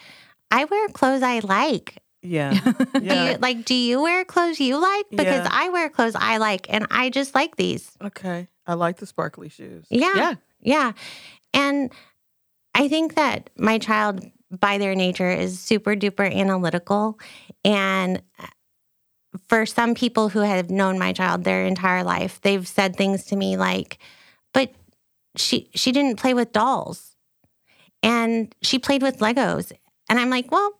I 0.49 0.65
wear 0.65 0.87
clothes 0.87 1.21
I 1.21 1.37
like. 1.43 1.99
Yeah. 2.21 2.51
Do 2.93 2.99
you, 3.03 3.37
like, 3.37 3.63
do 3.65 3.73
you 3.73 4.01
wear 4.01 4.25
clothes 4.25 4.59
you 4.59 4.77
like? 4.79 5.05
Because 5.09 5.25
Yeah. 5.45 5.47
I 5.49 5.69
wear 5.69 5.89
clothes 5.89 6.15
I 6.15 6.37
like 6.37 6.67
and 6.69 6.85
I 6.91 7.09
just 7.09 7.33
like 7.33 7.55
these. 7.55 7.91
okay. 8.01 8.47
I 8.67 8.73
like 8.73 8.97
the 8.97 9.05
sparkly 9.05 9.49
shoes. 9.49 9.85
Yeah. 9.89 10.13
Yeah. 10.15 10.33
Yeah. 10.61 10.91
And 11.53 11.91
I 12.75 12.87
think 12.87 13.15
that 13.15 13.49
my 13.57 13.79
child, 13.79 14.23
by 14.51 14.77
their 14.77 14.93
nature, 14.95 15.31
is 15.31 15.59
super 15.59 15.95
duper 15.95 16.31
analytical. 16.31 17.19
And 17.65 18.21
uh, 18.37 18.47
for 19.47 19.65
some 19.65 19.95
people 19.95 20.29
who 20.29 20.39
have 20.41 20.69
known 20.69 20.99
my 20.99 21.13
child 21.13 21.43
their 21.45 21.65
entire 21.65 22.03
life, 22.03 22.39
they've 22.41 22.67
said 22.67 22.95
things 22.95 23.25
to 23.25 23.35
me 23.35 23.57
like, 23.57 23.97
but 24.53 24.71
she 25.35 25.69
she 25.73 25.91
didn't 25.91 26.17
play 26.19 26.33
with 26.33 26.51
dolls. 26.51 27.15
And 28.03 28.53
she 28.61 28.77
played 28.77 29.01
with 29.01 29.17
Legos. 29.19 29.71
And 30.09 30.19
I'm 30.19 30.29
like, 30.29 30.51
well, 30.51 30.73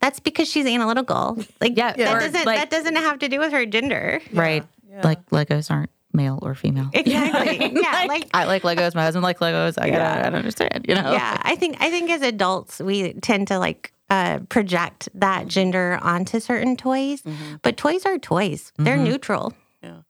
that's 0.00 0.20
because 0.20 0.48
she's 0.48 0.66
analytical. 0.66 1.38
Like 1.60 1.76
Yeah, 1.76 1.92
that 1.92 2.16
or, 2.16 2.20
doesn't 2.20 2.46
like- 2.46 2.58
that 2.58 2.70
doesn't 2.70 2.96
have 2.96 3.18
to 3.20 3.28
do 3.28 3.38
with 3.38 3.52
her 3.52 3.64
gender. 3.66 4.20
Right. 4.32 4.64
Yeah. 4.90 5.00
Like 5.02 5.24
Legos 5.30 5.70
aren't 5.70 5.90
male 6.12 6.38
or 6.42 6.54
female. 6.54 6.90
Exactly. 6.92 7.72
yeah. 7.82 8.04
Like 8.06 8.28
I 8.32 8.44
like 8.44 8.62
Legos. 8.62 8.94
My 8.94 9.02
husband 9.02 9.22
likes 9.24 9.40
Legos. 9.40 9.74
I 9.80 9.90
gotta, 9.90 10.20
I 10.20 10.22
don't 10.22 10.34
understand. 10.36 10.84
You 10.88 10.94
know. 10.94 11.12
yeah 11.12 11.40
i 11.42 11.56
think 11.56 11.76
i 11.80 11.90
think 11.90 12.10
as 12.10 12.22
adults 12.22 12.78
we 12.80 13.14
tend 13.14 13.48
to 13.48 13.58
like 13.58 13.92
uh, 14.10 14.38
project 14.50 15.08
that 15.14 15.48
gender 15.48 15.98
onto 16.02 16.38
certain 16.38 16.76
toys 16.76 17.22
Mhm. 17.22 17.60
but 17.62 17.76
toys 17.76 18.04
are 18.04 18.18
toys 18.18 18.72
they're 18.78 18.98
Mhm. 18.98 19.04
neutral 19.04 19.54
Yeah. 19.82 20.02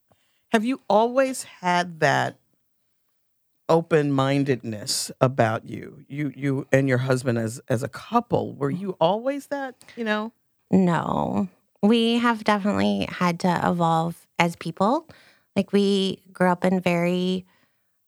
Have 0.53 0.65
you 0.65 0.81
always 0.91 1.45
had 1.45 2.01
that 2.01 2.37
open 3.69 4.13
mindedness 4.13 5.11
about 5.21 5.67
you? 5.69 6.05
You 6.09 6.33
you 6.37 6.67
and 6.73 6.89
your 6.89 6.99
husband 6.99 7.39
as 7.39 7.61
as 7.69 7.83
a 7.83 7.89
couple, 7.89 8.55
were 8.55 8.71
you 8.71 8.97
always 9.01 9.47
that, 9.49 9.77
you 9.97 10.05
know? 10.05 10.33
no 10.71 11.49
we 11.83 12.19
have 12.19 12.45
definitely 12.45 13.07
had 13.11 13.39
to 13.41 13.61
evolve 13.69 14.27
as 14.39 14.57
people 14.57 15.07
like 15.55 15.73
we 15.73 16.23
grew 16.33 16.49
up 16.49 16.65
in 16.65 16.81
very 16.81 17.45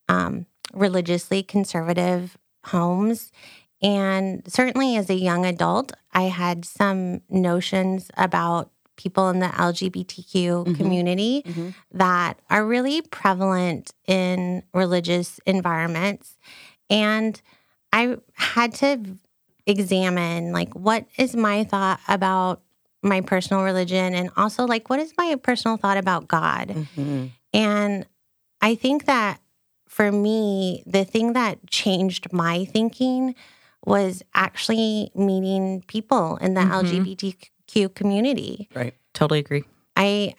um, 0.09 0.47
religiously 0.73 1.43
conservative 1.43 2.37
homes 2.65 3.31
and 3.83 4.43
certainly 4.51 4.97
as 4.97 5.11
a 5.11 5.15
young 5.15 5.45
adult 5.45 5.93
i 6.13 6.23
had 6.23 6.65
some 6.65 7.21
notions 7.29 8.11
about 8.17 8.71
people 8.97 9.29
in 9.29 9.39
the 9.41 9.47
lgbtq 9.47 10.65
Mhm. 10.65 10.77
community 10.77 11.43
Mhm. 11.47 11.75
that 11.93 12.39
are 12.51 12.65
really 12.67 13.03
prevalent 13.03 13.93
in 14.07 14.63
religious 14.75 15.39
environments. 15.47 16.37
And 16.91 17.41
I 17.93 18.17
had 18.35 18.75
to 18.77 19.17
examine 19.67 20.53
like 20.53 20.73
what 20.75 21.07
is 21.17 21.35
my 21.35 21.65
thought 21.65 22.01
about 22.09 22.63
my 23.03 23.21
personal 23.21 23.63
religion 23.63 24.15
and 24.15 24.31
also 24.37 24.67
like 24.67 24.89
what 24.91 25.01
is 25.01 25.13
my 25.19 25.35
personal 25.37 25.77
thought 25.77 25.97
about 25.97 26.29
God. 26.29 26.69
Mhm. 26.97 27.31
And 27.53 28.07
I 28.61 28.75
think 28.75 29.05
that 29.07 29.41
for 29.89 30.11
me, 30.13 30.83
the 30.87 31.05
thing 31.05 31.33
that 31.35 31.71
changed 31.71 32.33
my 32.33 32.65
thinking 32.65 33.35
was 33.85 34.23
actually 34.35 35.11
meeting 35.15 35.83
people 35.87 36.37
in 36.39 36.55
the 36.55 36.61
Mhm. 36.63 37.17
LGBTQ 37.69 37.95
community. 37.95 38.69
Right. 38.75 38.95
Totally 39.15 39.41
agree. 39.41 39.65
I 39.97 40.35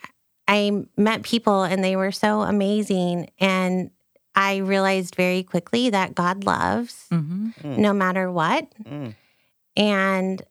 I 0.48 0.86
met 0.96 1.24
people 1.24 1.64
and 1.64 1.84
they 1.84 1.96
were 1.96 2.12
so 2.12 2.42
amazing 2.42 3.30
and 3.40 3.92
I 4.36 4.58
realized 4.58 5.16
very 5.16 5.44
quickly 5.44 5.90
that 5.90 6.16
God 6.16 6.44
loves 6.44 7.06
hmm 7.10 7.50
Mm. 7.64 7.78
no 7.80 7.94
matter 7.94 8.32
what 8.32 8.68
Mm. 8.84 9.16
and 9.76 10.42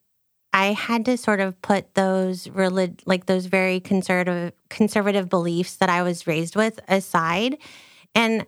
I 0.53 0.73
had 0.73 1.05
to 1.05 1.17
sort 1.19 1.41
of 1.41 1.61
put 1.61 1.95
those 1.95 2.49
relig- 2.49 3.03
like 3.07 3.27
those 3.27 3.47
very 3.47 3.79
conservative 3.81 4.53
conservative 4.71 5.29
beliefs 5.29 5.77
that 5.77 5.89
I 5.91 6.03
was 6.03 6.27
raised 6.27 6.57
with 6.57 6.81
aside 6.89 7.59
and 8.15 8.45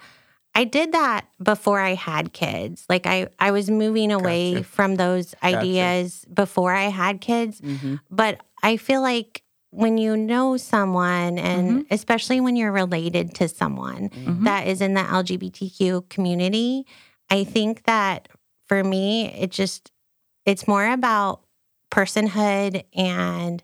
I 0.59 0.65
did 0.65 0.91
that 0.93 1.29
before 1.41 1.79
I 1.79 1.95
had 1.95 2.33
kids. 2.33 2.85
Like 2.88 3.07
I 3.07 3.29
I 3.38 3.53
was 3.53 3.71
moving 3.71 4.11
away 4.11 4.55
Gotcha. 4.55 4.65
from 4.65 4.97
those 4.97 5.35
ideas 5.43 6.25
before 6.43 6.73
I 6.75 6.88
had 6.91 7.21
kids 7.21 7.61
Mhm. 7.61 8.00
but 8.11 8.41
I 8.62 8.77
feel 8.77 9.00
like 9.03 9.43
when 9.71 9.99
you 9.99 10.17
know 10.17 10.57
someone, 10.57 11.38
and 11.38 11.87
especially 11.91 12.41
when 12.41 12.57
you're 12.57 12.73
related 12.73 13.35
to 13.37 13.47
someone 13.49 14.09
Mhm. 14.09 14.45
that 14.45 14.67
is 14.67 14.81
in 14.81 14.95
the 14.95 15.03
LGBTQ 15.03 16.09
community, 16.09 16.87
I 17.31 17.45
think 17.45 17.85
that 17.85 18.29
for 18.67 18.83
me, 18.83 19.27
it 19.27 19.50
just 19.53 19.93
it's 20.45 20.67
more 20.67 20.88
about 20.91 21.43
personhood 21.93 22.83
and 22.97 23.62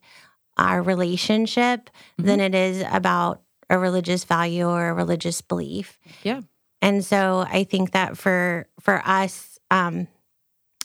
our 0.56 0.80
relationship 0.82 1.90
than 2.18 2.38
it 2.40 2.54
is 2.54 2.84
about 2.92 3.40
a 3.68 3.78
religious 3.78 4.22
value 4.24 4.68
or 4.68 4.88
a 4.90 4.94
religious 4.94 5.40
belief. 5.40 5.98
Yeah. 6.22 6.42
And 6.84 7.02
so 7.02 7.46
I 7.48 7.64
think 7.64 7.92
that 7.92 8.18
for 8.18 8.66
for 8.78 9.00
us, 9.06 9.58
um, 9.70 10.06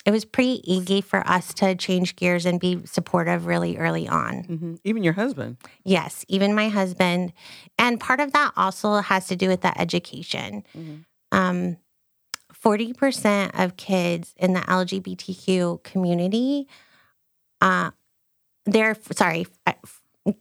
it 0.05 0.11
was 0.11 0.23
pretty 0.23 0.61
easy 0.63 1.01
for 1.01 1.27
us 1.27 1.53
to 1.55 1.75
change 1.75 2.15
gears 2.15 2.45
and 2.45 2.57
be 2.57 2.79
supportive 2.85 3.45
really 3.45 3.77
early 3.77 4.07
on. 4.07 4.43
Mhm. 4.43 4.79
Even 4.85 5.03
your 5.03 5.13
husband. 5.13 5.57
Yes, 5.83 6.23
even 6.29 6.55
my 6.55 6.69
husband. 6.69 7.33
And 7.77 7.99
part 7.99 8.21
of 8.21 8.31
that 8.31 8.53
also 8.55 9.01
has 9.01 9.27
to 9.27 9.35
do 9.35 9.49
with 9.49 9.59
the 9.59 9.77
education. 9.79 10.63
Mhm. 10.73 11.03
Um, 11.33 11.77
40% 12.53 13.51
of 13.59 13.75
kids 13.75 14.33
in 14.37 14.53
the 14.53 14.61
LGBTQ 14.61 15.81
community, 15.83 16.67
uh, 17.59 17.91
they're, 18.65 18.95
sorry, 19.11 19.47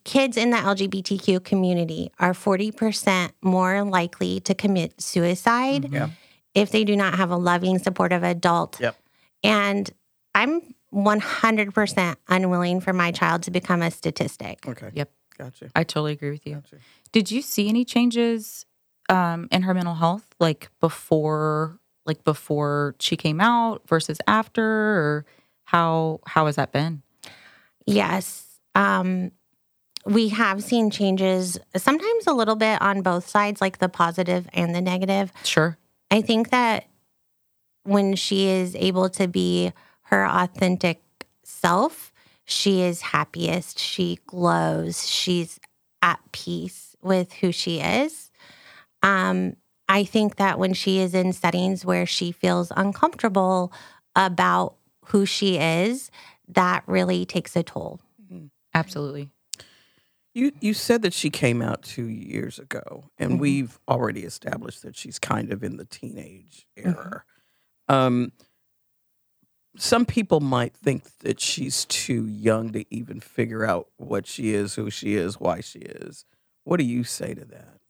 kids 0.05 0.37
in 0.37 0.51
the 0.51 0.57
LGBTQ 0.59 1.43
community 1.45 2.11
are 2.19 2.33
40% 2.33 3.31
more 3.43 3.85
likely 3.85 4.41
to 4.41 4.55
commit 4.55 5.01
suicide 5.01 5.91
Yeah. 5.93 6.11
if 6.55 6.71
they 6.71 6.85
do 6.85 6.97
not 6.97 7.15
have 7.15 7.31
a 7.31 7.37
loving, 7.37 7.79
supportive 7.79 8.23
adult. 8.23 8.79
Yep. 8.81 8.97
And 9.45 9.91
I'm 10.35 10.75
100% 10.93 12.17
unwilling 12.29 12.81
for 12.81 12.93
my 12.93 13.13
child 13.13 13.43
to 13.45 13.51
become 13.51 13.83
a 13.83 13.91
statistic. 13.91 14.67
Okay. 14.67 14.91
Yep. 14.95 15.11
Gotcha. 15.39 15.71
I 15.77 15.85
totally 15.85 16.13
agree 16.13 16.31
with 16.31 16.47
you. 16.47 16.55
Gotcha. 16.57 16.77
Did 17.13 17.31
you 17.31 17.43
see 17.43 17.69
any 17.69 17.85
changes 17.85 18.67
um, 19.09 19.49
in 19.53 19.63
her 19.63 19.73
mental 19.73 19.95
health, 19.95 20.27
like 20.41 20.69
before, 20.81 21.79
like 22.05 22.25
before 22.25 22.97
she 22.99 23.17
came 23.17 23.41
out 23.41 23.83
versus 23.87 24.19
after, 24.27 24.65
or 24.65 25.27
how 25.65 26.21
how 26.27 26.47
has 26.47 26.57
that 26.57 26.73
been? 26.73 27.03
Yes. 27.87 28.59
Um, 28.75 29.31
we 30.09 30.29
have 30.31 30.65
seen 30.65 30.91
changes, 30.91 31.59
sometimes 31.77 32.27
a 32.27 32.33
little 32.33 32.57
bit 32.57 32.81
on 32.81 33.03
both 33.03 33.29
sides, 33.29 33.61
like 33.61 33.79
the 33.79 33.91
positive 33.91 34.49
and 34.55 34.75
the 34.75 34.81
negative. 34.81 35.31
Sure. 35.45 35.77
I 36.11 36.23
think 36.23 36.49
that 36.49 36.87
when 37.85 38.17
she 38.17 38.49
is 38.49 38.75
able 38.77 39.11
to 39.11 39.29
be 39.29 39.73
her 40.05 40.27
authentic 40.27 41.03
self, 41.45 42.11
she 42.47 42.81
is 42.81 43.03
happiest. 43.03 43.79
She 43.79 44.19
glows. 44.27 45.07
She's 45.07 45.61
at 46.01 46.21
peace 46.33 46.97
with 47.03 47.35
who 47.35 47.53
she 47.53 47.81
is. 47.81 48.31
Um, 49.03 49.57
I 49.91 50.05
think 50.05 50.37
that 50.37 50.59
when 50.59 50.73
she 50.73 51.01
is 51.01 51.15
in 51.15 51.35
settings 51.35 51.85
where 51.85 52.07
she 52.07 52.33
feels 52.33 52.73
uncomfortable 52.75 53.73
about 54.17 54.77
who 55.07 55.27
she 55.27 55.59
is, 55.59 56.11
that 56.49 56.83
really 56.87 57.27
takes 57.27 57.55
a 57.57 57.63
toll. 57.63 58.01
Absolutely. 58.75 59.31
You 60.39 60.53
you 60.61 60.73
said 60.73 61.03
that 61.03 61.13
she 61.13 61.31
came 61.31 61.61
out 61.61 61.83
two 61.83 62.07
years 62.07 62.59
ago, 62.61 63.11
and 63.19 63.33
Mhm. 63.33 63.41
we've 63.41 63.81
already 63.89 64.23
established 64.23 64.83
that 64.83 64.97
she's 64.97 65.19
kind 65.19 65.53
of 65.53 65.65
in 65.65 65.77
the 65.79 65.85
teenage 65.85 66.67
Mm-hmm. 66.77 66.89
era. 66.91 67.25
Um, 67.89 68.33
some 69.77 70.07
people 70.07 70.41
might 70.41 70.75
think 70.77 71.19
that 71.21 71.41
she's 71.41 71.85
too 71.87 72.27
young 72.27 72.71
to 72.73 72.85
even 72.95 73.21
figure 73.21 73.65
out 73.65 73.89
what 73.97 74.27
she 74.27 74.55
is, 74.55 74.75
who 74.77 74.91
she 74.91 75.15
is, 75.15 75.41
why 75.41 75.61
she 75.61 75.81
is. 75.81 76.25
What 76.65 76.77
do 76.79 76.85
you 76.85 77.03
say 77.05 77.35
to 77.35 77.45
that? 77.47 77.81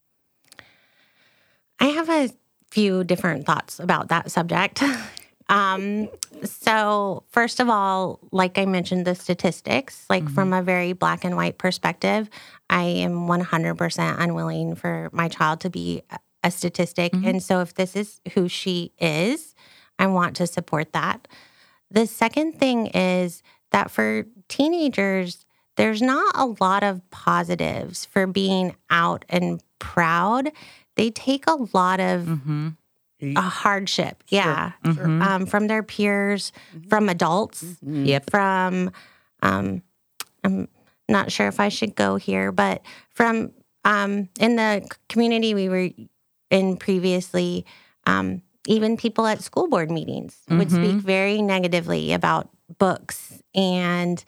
I 1.81 1.87
have 1.87 2.09
a 2.09 2.31
few 2.71 3.05
different 3.05 3.45
thoughts 3.47 3.79
about 3.79 4.09
that 4.09 4.31
subject. 4.31 4.83
um, 5.49 6.09
so, 6.45 7.25
first 7.31 7.59
of 7.61 7.69
all, 7.69 8.21
like 8.33 8.59
I 8.59 8.67
mentioned, 8.67 9.07
the 9.07 9.15
statistics, 9.15 10.05
like 10.11 10.29
from 10.29 10.53
a 10.53 10.63
very 10.63 10.93
black 10.93 11.25
and 11.25 11.37
white 11.37 11.59
perspective, 11.59 12.29
I 12.71 12.83
am 12.85 13.27
100% 13.27 14.21
unwilling 14.21 14.75
for 14.75 15.09
my 15.13 15.29
child 15.29 15.61
to 15.61 15.71
be 15.71 16.03
a- 16.11 16.51
statistic. 16.51 17.13
Mhm. 17.13 17.27
And 17.29 17.43
so, 17.43 17.61
if 17.61 17.75
this 17.75 17.97
is 17.97 18.21
who 18.35 18.49
she 18.49 18.93
is, 18.99 19.55
I 19.99 20.07
want 20.07 20.37
to 20.37 20.47
support 20.47 20.93
that. 20.93 21.27
The 21.91 22.07
second 22.07 22.59
thing 22.59 22.87
is 22.89 23.43
that 23.73 23.91
for 23.91 24.25
teenagers, 24.49 25.45
there's 25.77 26.01
not 26.03 26.33
a 26.35 26.47
lot 26.63 26.83
of 26.83 27.01
positives 27.11 28.05
for 28.05 28.27
being 28.27 28.77
out 28.91 29.25
and 29.29 29.63
proud 29.79 30.51
they 30.97 31.11
take 31.11 31.47
a 31.47 31.55
lot 31.73 32.01
of 32.01 32.23
Mm-hmm. 32.23 32.69
A 33.23 33.41
hardship. 33.43 34.23
Yeah. 34.29 34.73
Mhm. 34.85 35.23
Um, 35.23 35.47
from 35.47 35.67
their 35.67 35.83
peers, 35.83 36.53
from 36.89 37.09
adults, 37.09 37.65
Yep. 37.83 38.31
from 38.31 38.91
um, 39.43 39.83
I'm 40.45 40.69
not 41.09 41.33
sure 41.33 41.49
if 41.49 41.59
I 41.61 41.69
should 41.69 41.95
go 41.97 42.17
here, 42.17 42.53
but 42.53 42.83
from 43.15 43.53
um, 43.85 44.29
in 44.39 44.57
the 44.57 44.87
community 45.09 45.55
we 45.55 45.69
were 45.69 45.91
in 46.51 46.77
previously, 46.77 47.65
um, 48.07 48.43
even 48.67 48.97
people 48.97 49.27
at 49.27 49.43
school 49.43 49.69
board 49.69 49.91
meetings 49.91 50.37
would 50.51 50.71
speak 50.71 50.97
very 50.97 51.41
negatively 51.43 52.13
about 52.13 52.49
books 52.79 53.43
and. 53.55 54.25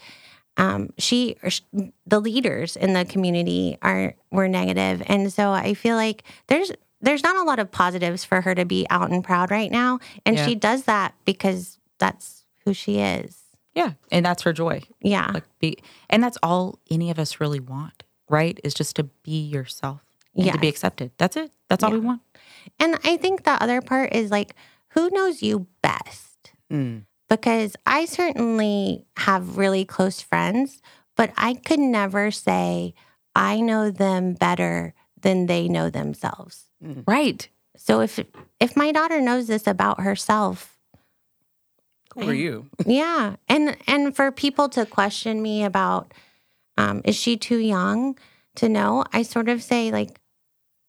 Um, 0.57 0.91
she, 0.99 1.37
or 1.43 1.49
sh- 1.49 1.63
the 2.07 2.21
leaders 2.21 2.77
in 2.77 2.93
the 2.93 3.07
community 3.07 3.79
are 3.81 4.15
were 4.31 4.47
negative, 4.49 5.01
and 5.07 5.33
so 5.33 5.53
I 5.53 5.73
feel 5.73 5.97
like 5.97 6.23
there's 6.49 6.71
there's 7.01 7.23
not 7.23 7.37
a 7.37 7.43
lot 7.43 7.59
of 7.59 7.71
positives 7.71 8.25
for 8.25 8.41
her 8.43 8.55
to 8.55 8.65
be 8.65 8.87
out 8.91 9.11
and 9.11 9.23
proud 9.25 9.51
right 9.51 9.71
now, 9.71 9.99
and 10.27 10.37
Yeah. 10.37 10.47
she 10.47 10.55
does 10.55 10.85
that 10.85 11.15
because 11.25 11.79
that's 11.99 12.45
who 12.65 12.75
she 12.75 12.99
is. 13.01 13.39
Yeah, 13.75 13.93
and 14.11 14.25
that's 14.27 14.43
her 14.43 14.53
joy. 14.53 14.83
Yeah, 15.01 15.31
Like 15.33 15.45
be, 15.61 15.79
and 16.09 16.23
that's 16.23 16.39
all 16.43 16.79
any 16.91 17.11
of 17.11 17.19
us 17.19 17.41
really 17.41 17.61
want, 17.61 18.03
right? 18.29 18.59
Is 18.65 18.75
just 18.75 18.97
to 18.97 19.05
be 19.05 19.41
yourself 19.43 20.01
and 20.35 20.51
to 20.53 20.59
be 20.59 20.69
accepted. 20.69 21.13
That's 21.19 21.37
it. 21.37 21.53
That's 21.69 21.83
all 21.85 21.93
we 21.93 22.01
want. 22.01 22.21
And 22.79 22.99
I 23.05 23.17
think 23.17 23.45
the 23.45 23.63
other 23.63 23.81
part 23.81 24.13
is 24.13 24.31
like, 24.31 24.55
who 24.89 25.09
knows 25.11 25.43
you 25.43 25.67
best? 25.83 26.53
Mm. 26.71 27.05
Because 27.29 27.77
I 27.87 28.07
certainly 28.07 29.05
have 29.19 29.57
really 29.57 29.85
close 29.85 30.21
friends, 30.21 30.83
but 31.17 31.33
I 31.37 31.55
could 31.55 31.79
never 31.79 32.31
say 32.33 32.93
I 33.37 33.61
know 33.61 33.91
them 33.93 34.35
better 34.35 34.95
than 35.21 35.47
they 35.47 35.69
know 35.69 35.91
themselves. 35.91 36.65
Right. 37.07 37.49
So 37.77 38.01
if 38.01 38.19
if 38.59 38.77
my 38.77 38.93
daughter 38.93 39.21
knows 39.21 39.47
this 39.47 39.67
about 39.67 40.01
herself, 40.01 40.79
Who 42.15 42.29
are 42.29 42.35
you? 42.35 42.67
yeah, 42.87 43.37
and 43.49 43.77
and 43.87 44.15
for 44.15 44.31
people 44.33 44.69
to 44.71 44.87
question 44.87 45.43
me 45.43 45.65
about 45.65 46.13
um, 46.77 47.03
is 47.05 47.17
she 47.17 47.37
too 47.37 47.59
young 47.59 48.19
to 48.57 48.69
know, 48.69 49.05
I 49.13 49.23
sort 49.23 49.49
of 49.49 49.63
say 49.63 49.91
like, 49.91 50.19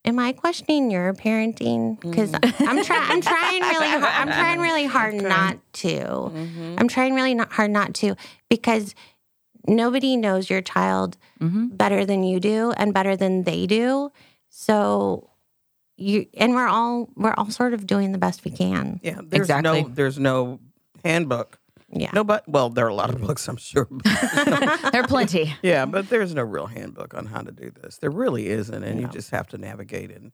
am 0.05 0.19
I 0.19 0.31
questioning 0.31 0.89
your 0.89 1.13
parenting? 1.13 1.99
Because 1.99 2.33
I'm 2.33 2.83
trying, 2.83 3.11
I'm 3.11 3.21
trying 3.21 3.61
really, 3.63 3.87
hard, 3.99 4.03
I'm 4.03 4.27
trying 4.29 4.59
really 4.59 4.85
hard 4.85 5.13
not 5.15 5.57
to. 5.73 6.31
I'm 6.77 6.87
trying 6.87 7.13
really 7.13 7.33
not 7.35 7.51
hard 7.51 7.71
not 7.71 7.93
to 7.95 8.15
because 8.49 8.95
nobody 9.67 10.15
knows 10.17 10.49
your 10.49 10.61
child 10.61 11.17
hmm 11.39 11.67
better 11.67 12.05
than 12.05 12.23
you 12.23 12.39
do 12.39 12.71
and 12.77 12.93
better 12.93 13.15
than 13.15 13.43
they 13.43 13.65
do. 13.67 14.11
So 14.49 15.29
you 16.01 16.25
and 16.35 16.53
we're 16.55 16.67
all 16.67 17.09
we're 17.15 17.33
all 17.37 17.49
sort 17.51 17.73
of 17.73 17.85
doing 17.87 18.11
the 18.11 18.17
best 18.17 18.43
we 18.43 18.51
can. 18.51 18.99
Yeah, 19.03 19.19
there's 19.23 19.41
Exactly. 19.49 19.83
no 19.83 19.89
there's 19.89 20.19
no 20.19 20.59
handbook. 21.03 21.57
Yeah. 21.93 22.11
No, 22.13 22.23
but 22.23 22.47
well, 22.47 22.69
there 22.69 22.85
are 22.85 22.89
a 22.89 22.93
lot 22.95 23.09
of 23.09 23.19
books, 23.19 23.47
I'm 23.49 23.57
sure. 23.57 23.87
There 24.05 25.01
are 25.03 25.07
plenty. 25.07 25.53
yeah, 25.61 25.85
but 25.85 26.07
there's 26.09 26.33
no 26.33 26.41
real 26.43 26.67
handbook 26.67 27.13
on 27.13 27.25
how 27.25 27.41
to 27.41 27.51
do 27.51 27.69
this. 27.69 27.97
There 27.97 28.09
really 28.09 28.47
isn't, 28.47 28.83
and 28.83 29.01
you 29.01 29.07
just 29.07 29.31
have 29.31 29.47
to 29.49 29.57
navigate 29.57 30.09
it 30.09 30.21
and, 30.21 30.31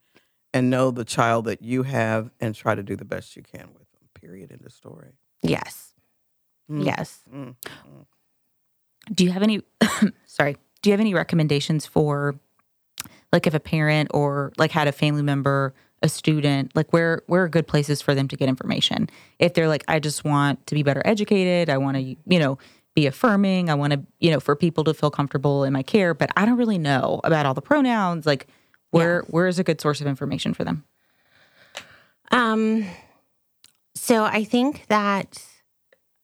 and 0.53 0.69
know 0.69 0.91
the 0.91 1.03
child 1.03 1.45
that 1.45 1.63
you 1.63 1.81
have 1.83 2.29
and 2.39 2.53
try 2.53 2.75
to 2.75 2.83
do 2.83 2.95
the 2.95 3.05
best 3.05 3.35
you 3.35 3.41
can 3.41 3.69
with 3.73 3.89
them. 3.91 4.01
Period. 4.13 4.51
End 4.51 4.61
of 4.65 4.71
story. 4.71 5.13
Yes. 5.41 5.93
Mm. 6.69 6.85
Yes. 6.85 7.21
Mm. 7.33 7.55
Do 9.11 9.23
you 9.23 9.31
have 9.31 9.41
any? 9.43 9.61
sorry. 10.25 10.57
Do 10.83 10.89
you 10.89 10.93
have 10.93 10.99
any 10.99 11.13
recommendations 11.15 11.87
for, 11.87 12.39
like, 13.31 13.47
if 13.47 13.53
a 13.53 13.59
parent 13.59 14.09
or 14.13 14.53
like 14.57 14.71
had 14.71 14.87
a 14.87 14.91
family 14.91 15.21
member, 15.23 15.73
a 16.03 16.09
student, 16.09 16.75
like 16.75 16.93
where 16.93 17.23
where 17.27 17.43
are 17.43 17.49
good 17.49 17.67
places 17.67 18.01
for 18.01 18.13
them 18.13 18.27
to 18.27 18.35
get 18.35 18.47
information? 18.47 19.09
If 19.39 19.53
they're 19.53 19.67
like, 19.67 19.83
I 19.87 19.99
just 19.99 20.23
want 20.23 20.65
to 20.67 20.75
be 20.75 20.83
better 20.83 21.01
educated, 21.05 21.69
I 21.69 21.77
want 21.77 21.97
to, 21.97 22.01
you 22.03 22.39
know, 22.39 22.57
be 22.95 23.07
affirming, 23.07 23.69
I 23.69 23.75
want 23.75 23.93
to, 23.93 24.01
you 24.19 24.31
know, 24.31 24.39
for 24.39 24.55
people 24.55 24.83
to 24.85 24.93
feel 24.93 25.11
comfortable 25.11 25.63
in 25.63 25.73
my 25.73 25.83
care, 25.83 26.13
but 26.13 26.31
I 26.37 26.45
don't 26.45 26.57
really 26.57 26.77
know 26.77 27.21
about 27.23 27.45
all 27.45 27.53
the 27.53 27.61
pronouns. 27.61 28.25
Like, 28.25 28.47
where 28.91 29.21
where 29.29 29.47
is 29.47 29.59
a 29.59 29.63
good 29.63 29.81
source 29.81 30.01
of 30.01 30.07
information 30.07 30.53
for 30.53 30.63
them? 30.63 30.83
Um, 32.31 32.85
so 33.95 34.23
I 34.23 34.43
think 34.43 34.85
that 34.87 35.43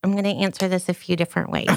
I'm 0.04 0.12
going 0.12 0.24
to 0.24 0.30
answer 0.30 0.68
this 0.68 0.88
a 0.88 0.94
few 0.94 1.16
different 1.16 1.50
ways. 1.50 1.68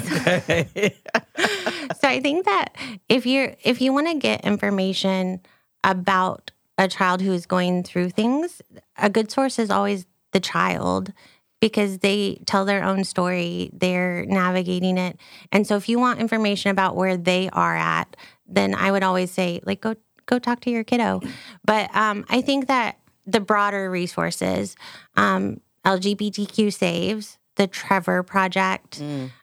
I 2.04 2.20
think 2.20 2.44
that 2.44 2.76
if 3.08 3.24
you're 3.24 3.54
if 3.64 3.80
you 3.80 3.92
want 3.92 4.08
to 4.08 4.14
get 4.14 4.44
information 4.44 5.40
about 5.82 6.50
a 6.76 6.88
child 6.88 7.22
who 7.22 7.32
is 7.32 7.46
going 7.46 7.82
through 7.82 8.10
things, 8.10 8.60
a 8.98 9.08
good 9.08 9.30
source 9.30 9.58
is 9.58 9.70
always 9.70 10.06
the 10.32 10.40
child 10.40 11.12
because 11.60 11.98
they 11.98 12.40
tell 12.46 12.64
their 12.64 12.84
own 12.84 13.02
story, 13.02 13.70
they're 13.72 14.24
navigating 14.26 14.98
it. 14.98 15.18
And 15.50 15.66
so 15.66 15.76
if 15.76 15.88
you 15.88 15.98
want 15.98 16.20
information 16.20 16.70
about 16.70 16.94
where 16.94 17.16
they 17.16 17.48
are 17.50 17.76
at, 17.76 18.16
then 18.46 18.74
I 18.74 18.92
would 18.92 19.02
always 19.02 19.30
say 19.30 19.60
like 19.64 19.80
go 19.80 19.96
go 20.26 20.38
talk 20.38 20.60
to 20.60 20.70
your 20.70 20.84
kiddo. 20.84 21.22
But 21.64 21.94
um, 21.96 22.26
I 22.28 22.42
think 22.42 22.66
that 22.66 22.98
the 23.26 23.40
broader 23.40 23.90
resources, 23.90 24.76
um, 25.16 25.60
LGBTQ 25.84 26.72
Saves, 26.72 27.38
the 27.58 27.66
Trevor 27.66 28.22
Project, 28.22 29.02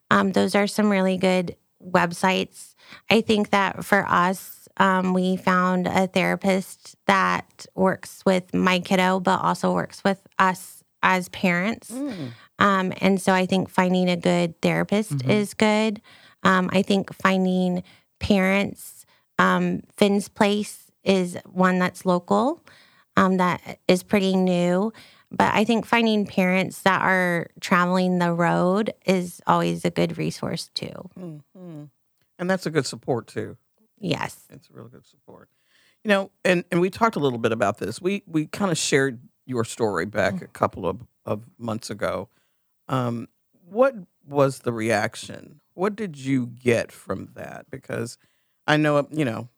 um, 0.09 0.31
those 0.31 0.55
are 0.55 0.65
some 0.67 0.89
really 0.89 1.17
good 1.17 1.55
websites. 1.83 2.73
I 3.11 3.21
think 3.21 3.51
that 3.51 3.85
for 3.85 4.05
us, 4.07 4.67
um, 4.77 5.13
we 5.13 5.37
found 5.37 5.87
a 5.87 6.07
therapist 6.07 6.95
that 7.05 7.65
works 7.75 8.23
with 8.25 8.53
my 8.53 8.79
kiddo, 8.79 9.19
but 9.19 9.39
also 9.41 9.73
works 9.73 10.03
with 10.03 10.21
us 10.39 10.83
as 11.03 11.29
parents. 11.29 11.91
Um, 12.59 12.91
and 13.01 13.21
so 13.21 13.31
I 13.33 13.45
think 13.45 13.69
finding 13.69 14.09
a 14.09 14.17
good 14.17 14.59
therapist 14.61 15.23
is 15.29 15.53
good. 15.53 16.01
Um, 16.43 16.69
I 16.73 16.81
think 16.81 17.13
finding 17.13 17.83
parents, 18.19 19.05
um, 19.37 19.81
Finn's 19.97 20.27
Place 20.29 20.91
is 21.03 21.37
one 21.45 21.77
that's 21.79 22.05
local, 22.05 22.63
um, 23.17 23.37
that 23.37 23.79
is 23.87 24.03
pretty 24.03 24.35
new. 24.35 24.91
But 25.37 25.53
I 25.53 25.65
think 25.65 25.85
finding 25.85 26.25
parents 26.25 26.81
that 26.83 27.01
are 27.01 27.47
traveling 27.59 28.19
the 28.19 28.31
road 28.31 28.93
is 29.05 29.41
always 29.45 29.83
a 29.83 29.89
good 29.89 30.17
resource 30.17 30.69
too. 30.73 31.09
Mhm. 31.17 31.89
And 32.39 32.49
that's 32.49 32.65
a 32.65 32.71
good 32.71 32.85
support 32.85 33.27
too. 33.27 33.57
Yes. 33.99 34.45
It's 34.49 34.69
a 34.69 34.73
real 34.73 34.87
good 34.87 35.05
support. 35.05 35.49
You 36.03 36.09
know, 36.09 36.31
and 36.43 36.63
and 36.71 36.79
we 36.79 36.89
talked 36.89 37.15
a 37.15 37.19
little 37.19 37.39
bit 37.39 37.51
about 37.51 37.79
this. 37.79 38.01
We 38.01 38.23
we 38.27 38.45
kind 38.47 38.71
of 38.71 38.77
shared 38.77 39.19
your 39.45 39.65
story 39.65 40.05
back 40.05 40.41
a 40.41 40.47
couple 40.47 40.85
of, 40.87 41.01
of 41.25 41.49
months 41.57 41.89
ago. 41.89 42.29
Um, 42.87 43.27
what 43.67 43.95
was 44.25 44.59
the 44.59 44.71
reaction? 44.73 45.59
What 45.73 45.95
did 45.95 46.17
you 46.17 46.47
get 46.47 46.91
from 46.91 47.29
that? 47.35 47.69
Because 47.69 48.17
I 48.67 48.77
know 48.77 49.07
you 49.11 49.25
know 49.25 49.49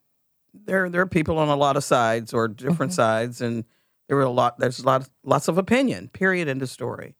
there 0.53 0.89
there 0.89 1.01
are 1.01 1.07
people 1.07 1.37
on 1.37 1.49
a 1.49 1.55
lot 1.55 1.77
of 1.77 1.83
sides 1.83 2.33
or 2.33 2.47
different 2.47 2.93
sides, 2.93 3.41
and 3.41 3.65
there 4.07 4.17
were 4.17 4.23
a 4.23 4.29
lot. 4.29 4.59
There's 4.59 4.79
a 4.79 4.85
lot 4.85 5.09
lots 5.23 5.47
of 5.47 5.57
opinion. 5.57 6.09
Period. 6.09 6.47
End 6.47 6.61
of 6.61 6.69
story. 6.69 7.15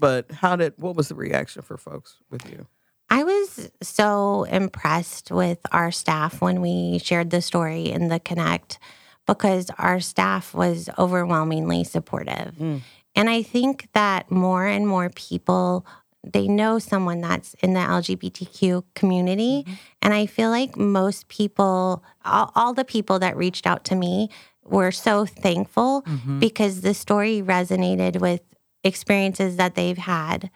But 0.00 0.30
how 0.30 0.56
did 0.56 0.74
what 0.78 0.96
was 0.96 1.08
the 1.08 1.14
reaction 1.14 1.62
for 1.62 1.76
folks 1.76 2.18
with 2.30 2.50
you? 2.50 2.66
I 3.10 3.24
was 3.24 3.70
so 3.82 4.44
impressed 4.44 5.30
with 5.30 5.58
our 5.70 5.92
staff 5.92 6.40
when 6.40 6.62
we 6.62 6.98
shared 6.98 7.30
the 7.30 7.42
story 7.42 7.90
in 7.90 8.08
the 8.08 8.18
Connect 8.18 8.78
because 9.26 9.70
our 9.78 10.00
staff 10.00 10.54
was 10.54 10.88
overwhelmingly 10.98 11.84
supportive. 11.84 12.54
Mm. 12.58 12.80
And 13.14 13.28
I 13.28 13.42
think 13.42 13.88
that 13.92 14.30
more 14.30 14.66
and 14.66 14.88
more 14.88 15.10
people 15.10 15.86
they 16.24 16.46
know 16.46 16.78
someone 16.78 17.20
that's 17.20 17.54
in 17.54 17.74
the 17.74 17.80
LGBTQ 17.80 18.84
community 18.94 19.64
mm-hmm. 19.64 19.74
and 20.02 20.14
I 20.14 20.26
feel 20.26 20.50
like 20.50 20.76
most 20.76 21.26
people 21.28 22.04
all, 22.24 22.52
all 22.54 22.72
the 22.72 22.84
people 22.84 23.18
that 23.18 23.36
reached 23.36 23.66
out 23.66 23.84
to 23.86 23.96
me 23.96 24.30
were 24.64 24.92
so 24.92 25.26
thankful 25.26 26.04
because 26.38 26.80
the 26.82 26.94
story 26.94 27.42
resonated 27.42 28.20
with 28.20 28.40
experiences 28.84 29.56
that 29.56 29.74
they've 29.74 29.98
had. 29.98 30.50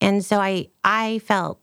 And 0.00 0.24
so 0.24 0.38
I 0.40 0.68
I 0.82 1.18
felt 1.20 1.60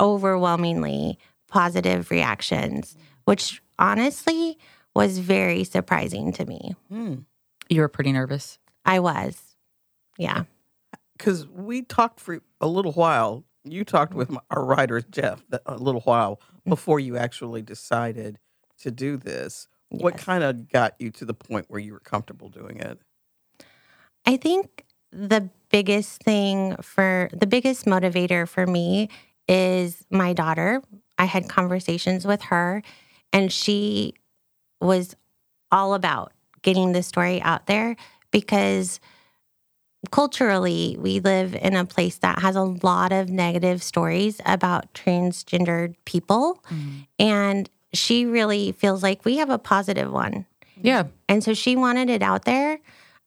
overwhelmingly 0.00 1.18
positive 1.48 2.10
reactions, 2.10 2.96
which 3.24 3.62
honestly 3.78 4.58
was 4.94 5.18
very 5.18 5.64
surprising 5.64 6.32
to 6.32 6.44
me. 6.44 6.74
Hmm. 6.88 7.14
You 7.68 7.80
were 7.80 7.88
pretty 7.88 8.12
nervous. 8.12 8.58
I 8.84 8.98
was. 8.98 9.56
Yeah. 10.18 10.44
because 11.16 11.46
we 11.48 11.82
talked 11.82 12.20
for 12.20 12.40
a 12.60 12.66
little 12.66 12.92
while. 12.92 13.44
You 13.64 13.84
talked 13.84 14.12
with 14.12 14.28
my, 14.30 14.40
our 14.50 14.64
writer 14.64 15.00
Jeff 15.00 15.42
a 15.66 15.76
little 15.76 16.00
while 16.02 16.40
before 16.66 16.98
you 17.00 17.16
actually 17.16 17.62
decided 17.62 18.38
to 18.80 18.90
do 18.90 19.16
this. 19.16 19.68
What 20.00 20.16
kind 20.16 20.42
of 20.42 20.70
got 20.70 20.94
you 20.98 21.10
to 21.10 21.24
the 21.24 21.34
point 21.34 21.66
where 21.68 21.80
you 21.80 21.92
were 21.92 22.00
comfortable 22.00 22.48
doing 22.48 22.78
it? 22.78 22.98
I 24.24 24.36
think 24.36 24.84
the 25.10 25.50
biggest 25.70 26.22
thing 26.22 26.76
for 26.76 27.28
the 27.32 27.46
biggest 27.46 27.86
motivator 27.86 28.48
for 28.48 28.66
me 28.66 29.08
is 29.48 30.04
my 30.10 30.32
daughter. 30.32 30.82
I 31.18 31.24
had 31.26 31.48
conversations 31.48 32.26
with 32.26 32.42
her 32.42 32.82
and 33.32 33.52
she 33.52 34.14
was 34.80 35.14
all 35.70 35.94
about 35.94 36.32
getting 36.62 36.92
the 36.92 37.02
story 37.02 37.40
out 37.42 37.66
there 37.66 37.96
because 38.30 39.00
culturally 40.10 40.96
we 40.98 41.20
live 41.20 41.54
in 41.54 41.76
a 41.76 41.84
place 41.84 42.18
that 42.18 42.40
has 42.40 42.56
a 42.56 42.62
lot 42.62 43.12
of 43.12 43.28
negative 43.28 43.82
stories 43.82 44.40
about 44.44 44.92
transgendered 44.94 45.94
people 46.04 46.62
mm-hmm. 46.68 47.00
and 47.18 47.70
she 47.92 48.24
really 48.26 48.72
feels 48.72 49.02
like 49.02 49.24
we 49.24 49.36
have 49.36 49.50
a 49.50 49.58
positive 49.58 50.10
one 50.10 50.46
Yeah. 50.80 51.04
and 51.28 51.42
so 51.44 51.54
she 51.54 51.76
wanted 51.76 52.08
it 52.10 52.22
out 52.22 52.44
there. 52.44 52.78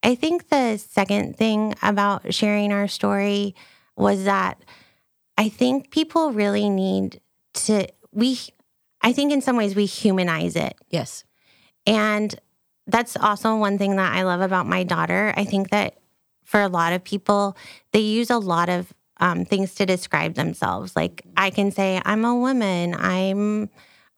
I 0.04 0.16
think 0.16 0.50
the 0.50 0.78
second 0.78 1.36
thing 1.38 1.74
about 1.82 2.34
sharing 2.34 2.72
our 2.72 2.88
story 2.88 3.56
was 3.98 4.26
that 4.26 4.60
I 5.38 5.50
think 5.50 5.90
people 5.92 6.32
really 6.32 6.70
need 6.70 7.22
to, 7.56 7.88
we, 8.12 8.38
I 9.02 9.14
think 9.14 9.32
in 9.34 9.42
some 9.42 9.56
ways 9.58 9.76
we 9.76 9.86
humanize 9.86 10.56
it. 10.56 10.76
Yes. 10.90 11.24
And 11.88 12.34
that's 12.88 13.16
also 13.18 13.56
one 13.56 13.78
thing 13.78 13.96
that 13.96 14.14
I 14.14 14.24
love 14.24 14.42
about 14.42 14.68
my 14.68 14.84
daughter. 14.84 15.34
I 15.36 15.44
think 15.44 15.72
that 15.72 15.98
for 16.44 16.62
a 16.62 16.68
lot 16.68 16.94
of 16.94 17.04
people, 17.04 17.58
they 17.92 18.00
use 18.00 18.30
a 18.30 18.38
lot 18.38 18.70
of 18.70 18.94
um, 19.20 19.44
things 19.46 19.74
to 19.76 19.86
describe 19.86 20.36
themselves. 20.36 20.96
Like 20.96 21.24
I 21.36 21.50
can 21.50 21.72
say, 21.72 22.00
I'm 22.06 22.26
a 22.26 22.36
woman, 22.36 22.94
I'm 22.96 23.70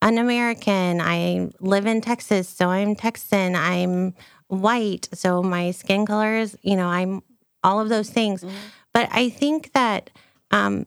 an 0.01 0.17
American, 0.17 1.01
I 1.01 1.49
live 1.59 1.85
in 1.85 2.01
Texas, 2.01 2.47
so 2.47 2.69
I'm 2.69 2.95
Texan, 2.95 3.55
I'm 3.55 4.13
white, 4.47 5.09
so 5.13 5.41
my 5.41 5.71
skin 5.71 6.05
color 6.05 6.35
is, 6.35 6.57
you 6.61 6.75
know, 6.75 6.87
I'm 6.87 7.23
all 7.63 7.79
of 7.79 7.89
those 7.89 8.09
things. 8.09 8.45
But 8.93 9.09
I 9.11 9.29
think 9.29 9.73
that 9.73 10.09
um, 10.51 10.85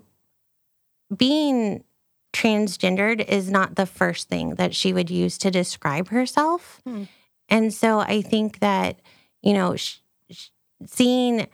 being 1.14 1.84
transgendered 2.32 3.24
is 3.28 3.50
not 3.50 3.74
the 3.74 3.86
first 3.86 4.28
thing 4.28 4.54
that 4.54 4.74
she 4.74 4.92
would 4.92 5.10
use 5.10 5.36
to 5.38 5.50
describe 5.50 6.08
herself. 6.08 6.80
Hmm. 6.84 7.04
And 7.48 7.74
so 7.74 7.98
I 7.98 8.22
think 8.22 8.60
that, 8.60 9.00
you 9.42 9.52
know, 9.52 9.74
sh- 9.76 9.98
sh- 10.30 10.48
seeing 10.86 11.48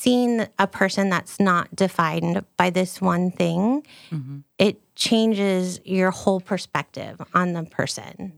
seeing 0.00 0.46
a 0.58 0.66
person 0.66 1.10
that's 1.10 1.38
not 1.38 1.74
defined 1.76 2.42
by 2.56 2.70
this 2.70 3.00
one 3.02 3.30
thing, 3.30 3.84
Mhm. 4.10 4.44
it 4.58 4.80
changes 4.94 5.78
your 5.84 6.10
whole 6.10 6.40
perspective 6.40 7.20
on 7.34 7.52
the 7.52 7.64
person. 7.64 8.32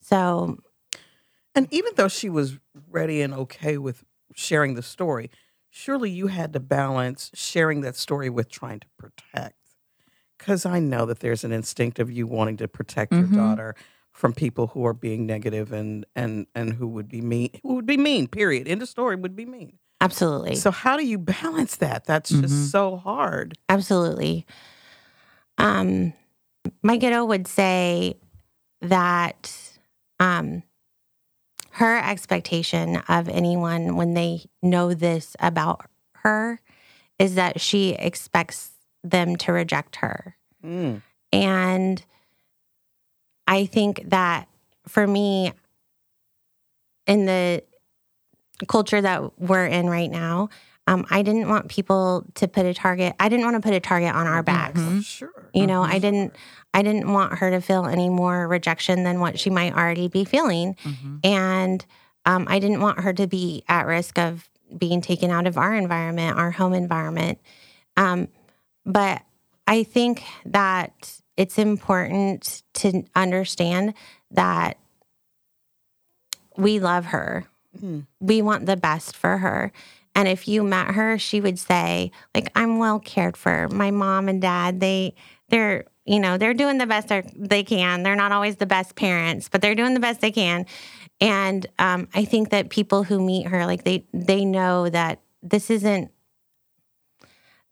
So, 0.00 0.58
And 1.56 1.68
even 1.72 1.92
though 1.96 2.08
she 2.08 2.28
was 2.28 2.58
ready 2.90 3.22
and 3.22 3.32
okay 3.34 3.78
with 3.78 4.04
sharing 4.34 4.74
the 4.74 4.82
story, 4.82 5.30
surely 5.70 6.10
you 6.10 6.26
had 6.28 6.52
to 6.52 6.60
balance 6.60 7.30
sharing 7.34 7.80
that 7.82 7.94
story 7.96 8.28
with 8.28 8.48
trying 8.50 8.80
to 8.80 8.86
protect. 8.98 9.56
Because 10.36 10.66
I 10.66 10.78
know 10.80 11.06
that 11.06 11.20
there's 11.20 11.44
an 11.44 11.52
instinct 11.52 11.98
of 12.00 12.10
you 12.10 12.26
wanting 12.26 12.56
to 12.58 12.66
protect 12.68 13.12
Mhm. 13.12 13.18
your 13.18 13.28
daughter 13.28 13.74
from 14.12 14.32
people 14.32 14.68
who 14.68 14.84
are 14.84 14.92
being 14.94 15.26
negative 15.26 15.72
and 15.72 16.04
and 16.16 16.46
and 16.54 16.72
who 16.74 16.86
would 16.88 17.08
be 17.08 17.20
mean. 17.20 17.50
Who 17.62 17.74
would 17.74 17.86
be 17.86 17.96
mean? 17.96 18.26
Period. 18.28 18.66
End 18.68 18.82
of 18.82 18.88
story. 18.88 19.14
Would 19.16 19.36
be 19.36 19.46
mean. 19.46 19.78
Absolutely. 20.00 20.56
So 20.56 20.70
how 20.70 20.96
do 20.96 21.06
you 21.06 21.18
balance 21.42 21.76
that? 21.76 22.04
That's 22.06 22.30
Mhm. 22.32 22.42
just 22.42 22.70
so 22.70 22.96
hard. 22.96 23.56
Absolutely. 23.68 24.46
Um, 25.58 26.12
my 26.82 26.98
kiddo 26.98 27.24
would 27.24 27.46
say 27.46 28.16
that 28.80 29.52
um, 30.20 30.62
her 31.72 31.98
expectation 31.98 32.96
of 33.08 33.28
anyone 33.28 33.96
when 33.96 34.14
they 34.14 34.44
know 34.62 34.94
this 34.94 35.36
about 35.40 35.86
her 36.16 36.60
is 37.18 37.34
that 37.36 37.60
she 37.60 37.90
expects 37.94 38.72
them 39.02 39.36
to 39.36 39.52
reject 39.52 39.96
her. 39.96 40.36
Mm. 40.64 41.02
And 41.32 42.04
I 43.46 43.66
think 43.66 44.02
that 44.08 44.48
for 44.88 45.06
me, 45.06 45.52
in 47.06 47.26
the 47.26 47.62
culture 48.68 49.00
that 49.00 49.38
we're 49.38 49.66
in 49.66 49.88
right 49.88 50.10
now, 50.10 50.48
um, 50.86 51.06
I 51.10 51.22
didn't 51.22 51.48
want 51.48 51.68
people 51.68 52.24
to 52.34 52.46
put 52.48 52.66
a 52.66 52.74
target. 52.74 53.14
I 53.18 53.28
didn't 53.28 53.44
want 53.44 53.56
to 53.56 53.62
put 53.66 53.74
a 53.74 53.80
target 53.80 54.14
on 54.14 54.26
our 54.26 54.42
backs. 54.42 54.80
Oh, 54.82 55.00
Sure. 55.00 55.50
You 55.54 55.66
know, 55.66 55.82
Mhm. 55.82 55.88
I 55.92 55.98
didn't. 55.98 56.36
I 56.76 56.82
didn't 56.82 57.12
want 57.12 57.38
her 57.38 57.50
to 57.50 57.60
feel 57.60 57.86
any 57.86 58.08
more 58.08 58.48
rejection 58.48 59.04
than 59.04 59.20
what 59.20 59.38
she 59.38 59.48
might 59.48 59.72
already 59.74 60.08
be 60.08 60.24
feeling, 60.24 60.74
Mhm. 60.84 61.20
and 61.24 61.86
um, 62.26 62.46
I 62.48 62.58
didn't 62.58 62.80
want 62.80 63.00
her 63.00 63.12
to 63.12 63.26
be 63.26 63.62
at 63.68 63.86
risk 63.86 64.18
of 64.18 64.48
being 64.76 65.00
taken 65.00 65.30
out 65.30 65.46
of 65.46 65.56
our 65.58 65.74
environment, 65.74 66.36
our 66.38 66.50
home 66.50 66.72
environment. 66.72 67.38
Um, 67.96 68.28
but 68.84 69.22
I 69.68 69.82
think 69.84 70.22
that 70.46 71.20
it's 71.36 71.58
important 71.58 72.62
to 72.74 73.04
understand 73.14 73.94
that 74.32 74.78
we 76.56 76.78
love 76.80 77.06
her. 77.06 77.44
Mhm. 77.78 78.06
We 78.20 78.42
want 78.42 78.66
the 78.66 78.76
best 78.76 79.16
for 79.16 79.38
her. 79.38 79.72
And 80.14 80.28
if 80.28 80.46
you 80.46 80.62
met 80.62 80.92
her, 80.94 81.18
she 81.18 81.40
would 81.40 81.58
say, 81.58 82.12
like, 82.34 82.48
I'm 82.54 82.78
well 82.78 83.00
cared 83.00 83.36
for. 83.36 83.68
My 83.68 83.90
mom 83.90 84.28
and 84.28 84.40
dad, 84.40 84.80
they 84.80 85.14
they're, 85.48 85.84
you 86.04 86.18
know, 86.20 86.38
they're 86.38 86.54
doing 86.54 86.78
the 86.78 86.86
best 86.86 87.08
they're- 87.08 87.64
can. 87.64 88.02
They're 88.02 88.16
not 88.16 88.32
always 88.32 88.56
the 88.56 88.66
best 88.66 88.94
parents, 88.96 89.48
but 89.48 89.60
they're 89.60 89.74
doing 89.74 89.94
the 89.94 90.00
best 90.00 90.20
they 90.20 90.30
can. 90.30 90.66
And 91.20 91.66
um, 91.78 92.08
I 92.14 92.24
think 92.24 92.50
that 92.50 92.70
people 92.70 93.02
who 93.04 93.20
meet 93.20 93.46
her, 93.48 93.66
like 93.66 93.84
they 93.84 94.04
they 94.12 94.44
know 94.44 94.88
that 94.88 95.20
this 95.42 95.70
isn't 95.70 96.10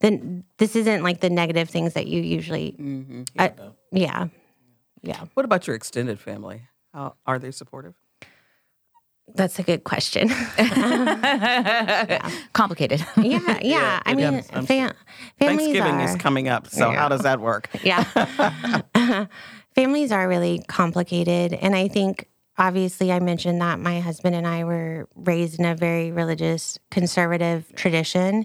then 0.01 0.45
this 0.59 0.75
isn't 0.77 1.03
like 1.03 1.21
the 1.21 1.31
negative 1.31 1.71
things 1.71 1.95
that 1.95 2.07
you 2.07 2.21
usually 2.23 2.73
Mhm. 2.79 3.29
I- 3.39 3.45
Yeah, 3.45 3.55
no. 3.57 3.75
yeah. 3.93 4.29
Yeah. 5.03 5.25
What 5.35 5.45
about 5.45 5.67
your 5.67 5.75
extended 5.77 6.19
family? 6.21 6.63
How 6.93 7.15
are 7.27 7.39
they 7.39 7.51
supportive? 7.53 7.95
That's 9.35 9.59
a 9.59 9.63
good 9.63 9.85
question. 9.85 10.29
Complicated. 12.53 13.05
yeah, 13.17 13.41
yeah. 13.47 13.59
Yeah, 13.63 14.01
I 14.05 14.15
mean, 14.15 14.35
is. 14.35 14.49
I'm 14.53 14.67
fam- 14.67 14.93
families 15.39 15.67
Thanksgiving 15.67 16.01
are, 16.01 16.05
is 16.05 16.17
coming 16.17 16.49
up, 16.49 16.67
so 16.69 16.91
Yeah. 16.91 16.99
how 16.99 17.09
does 17.09 17.23
that 17.23 17.41
work? 17.41 17.69
yeah. 17.83 18.05
families 19.75 20.13
are 20.13 20.29
really 20.29 20.63
complicated. 20.69 21.55
And 21.55 21.75
I 21.75 21.89
think, 21.89 22.29
obviously, 22.59 23.11
I 23.13 23.21
mentioned 23.21 23.61
that 23.63 23.81
my 23.81 24.01
husband 24.01 24.35
and 24.35 24.47
I 24.47 24.65
were 24.65 25.09
raised 25.15 25.59
in 25.59 25.65
a 25.65 25.75
very 25.75 26.13
religious, 26.13 26.79
conservative 26.91 27.73
tradition. 27.75 28.45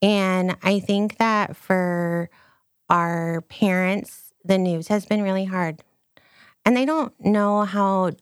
And 0.00 0.56
I 0.62 0.80
think 0.80 1.18
that 1.18 1.56
for 1.56 2.30
our 2.88 3.42
parents, 3.42 4.32
the 4.44 4.58
news 4.58 4.88
has 4.88 5.04
been 5.06 5.22
really 5.22 5.44
hard. 5.44 5.82
And 6.64 6.76
they 6.76 6.86
don't 6.86 7.12
know 7.24 7.64
how 7.64 8.12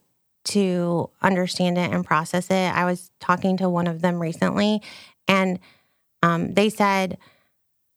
to 0.45 1.09
understand 1.21 1.77
it 1.77 1.91
and 1.91 2.05
process 2.05 2.47
it. 2.49 2.53
I 2.75 2.85
was 2.85 3.11
talking 3.19 3.57
to 3.57 3.69
one 3.69 3.87
of 3.87 4.01
them 4.01 4.19
recently, 4.21 4.81
and 5.27 5.59
um, 6.21 6.53
they 6.53 6.69
said, 6.69 7.17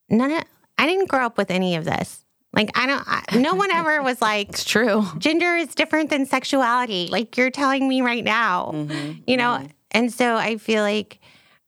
"None 0.09 0.31
of 0.33 0.45
I 0.79 0.87
didn't 0.87 1.09
grow 1.09 1.25
up 1.27 1.39
with 1.39 1.51
any 1.51 1.77
of 1.77 1.85
this. 1.85 2.25
Like 2.53 2.71
I 2.79 2.87
don't. 2.87 3.03
I, 3.07 3.23
no 3.39 3.55
one 3.55 3.71
ever 3.71 4.03
was 4.11 4.21
like." 4.23 4.51
It's 4.51 4.65
true. 4.65 5.05
Gender 5.19 5.57
is 5.57 5.75
different 5.75 6.11
than 6.11 6.27
sexuality. 6.27 7.09
Like 7.11 7.37
you're 7.37 7.51
telling 7.51 7.89
me 7.89 8.01
right 8.03 8.25
now 8.25 8.71
Mhm. 8.75 9.23
you 9.27 9.37
know 9.37 9.67
and 9.93 10.13
so 10.13 10.35
i 10.37 10.57
feel 10.57 10.83
like 10.83 11.21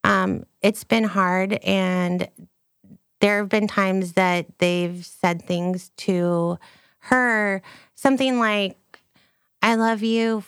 um, 0.04 0.44
it's 0.62 0.84
been 0.84 1.04
hard 1.04 1.52
and 1.64 2.28
there 3.20 3.38
have 3.38 3.48
been 3.48 3.66
times 3.68 4.12
that 4.14 4.46
they've 4.58 5.04
said 5.04 5.42
things 5.42 5.90
to 5.98 6.58
her 7.00 7.62
something 7.94 8.38
like 8.38 8.76
i 9.62 9.74
love 9.76 10.02
you 10.02 10.42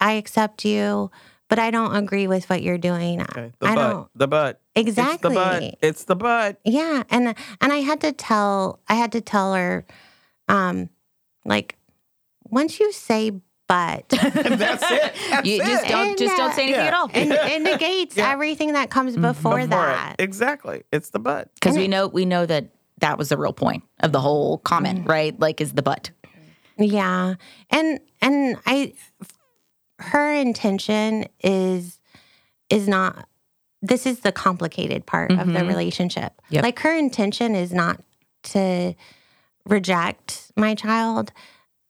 i 0.00 0.12
accept 0.12 0.64
you 0.64 1.10
but 1.48 1.58
i 1.58 1.70
don't 1.70 1.94
agree 1.94 2.26
with 2.26 2.48
what 2.50 2.62
you're 2.62 2.78
doing 2.78 3.20
Okay. 3.22 3.52
The 3.60 3.66
I 3.66 3.74
butt. 3.74 3.90
don't- 3.92 4.08
The 4.14 4.28
butt. 4.28 4.60
exactly 4.74 5.12
It's 5.12 5.22
the 5.22 5.30
butt. 5.34 5.78
It's 5.82 6.04
the 6.04 6.16
butt. 6.16 6.60
yeah 6.64 7.02
and 7.10 7.34
and 7.60 7.72
i 7.72 7.78
had 7.78 8.00
to 8.02 8.12
tell 8.12 8.80
i 8.88 8.94
had 8.94 9.12
to 9.12 9.20
tell 9.20 9.54
her 9.54 9.86
um 10.48 10.88
like 11.44 11.76
once 12.44 12.78
you 12.80 12.92
say 12.92 13.32
but 13.68 14.08
That's 14.10 14.24
it. 14.92 15.12
That's 15.30 15.44
You 15.48 15.60
it. 15.60 15.66
just 15.66 15.88
don't 15.88 16.08
And, 16.10 16.18
just 16.18 16.36
don't 16.36 16.50
uh, 16.50 16.54
say 16.54 16.62
anything 16.66 16.80
yeah. 16.82 16.86
at 16.86 16.94
all. 16.94 17.10
and 17.12 17.32
it 17.32 17.62
negates 17.62 18.16
Yeah. 18.16 18.30
everything 18.30 18.74
that 18.74 18.90
comes 18.90 19.16
Mhm. 19.16 19.22
before, 19.22 19.56
Before 19.56 19.60
it. 19.64 19.70
that 19.70 20.14
Exactly. 20.20 20.84
It's 20.92 21.10
the 21.10 21.18
butt. 21.18 21.50
Because 21.54 21.76
we 21.76 21.88
know 21.88 22.06
we 22.06 22.26
know 22.26 22.46
that 22.46 22.68
that 23.00 23.18
was 23.18 23.30
the 23.30 23.36
real 23.36 23.52
point 23.52 23.82
of 24.04 24.12
the 24.12 24.20
whole 24.20 24.58
comment, 24.58 25.08
right? 25.08 25.36
Like 25.40 25.60
is 25.60 25.72
the 25.72 25.82
butt. 25.82 26.10
Yeah. 26.78 27.34
And 27.70 27.98
and 28.22 28.56
I 28.66 28.92
her 29.98 30.32
intention 30.32 31.26
is 31.42 31.98
is 32.70 32.88
not 32.88 33.28
this 33.82 34.06
is 34.06 34.20
the 34.20 34.32
complicated 34.32 35.06
part 35.06 35.30
of 35.30 35.46
the 35.46 35.60
Mhm. 35.60 35.68
relationship. 35.68 36.40
Yep. 36.50 36.62
Like 36.64 36.78
her 36.80 36.94
intention 36.96 37.54
is 37.54 37.72
not 37.72 38.02
to 38.44 38.94
reject 39.64 40.50
my 40.56 40.74
child. 40.74 41.30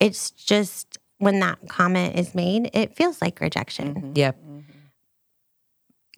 It's 0.00 0.30
just 0.30 0.98
when 1.18 1.40
that 1.40 1.58
comment 1.68 2.18
is 2.18 2.34
made, 2.34 2.70
it 2.74 2.94
feels 2.94 3.22
like 3.22 3.40
rejection. 3.40 3.94
Mhm. 3.94 4.18
Yep. 4.18 4.38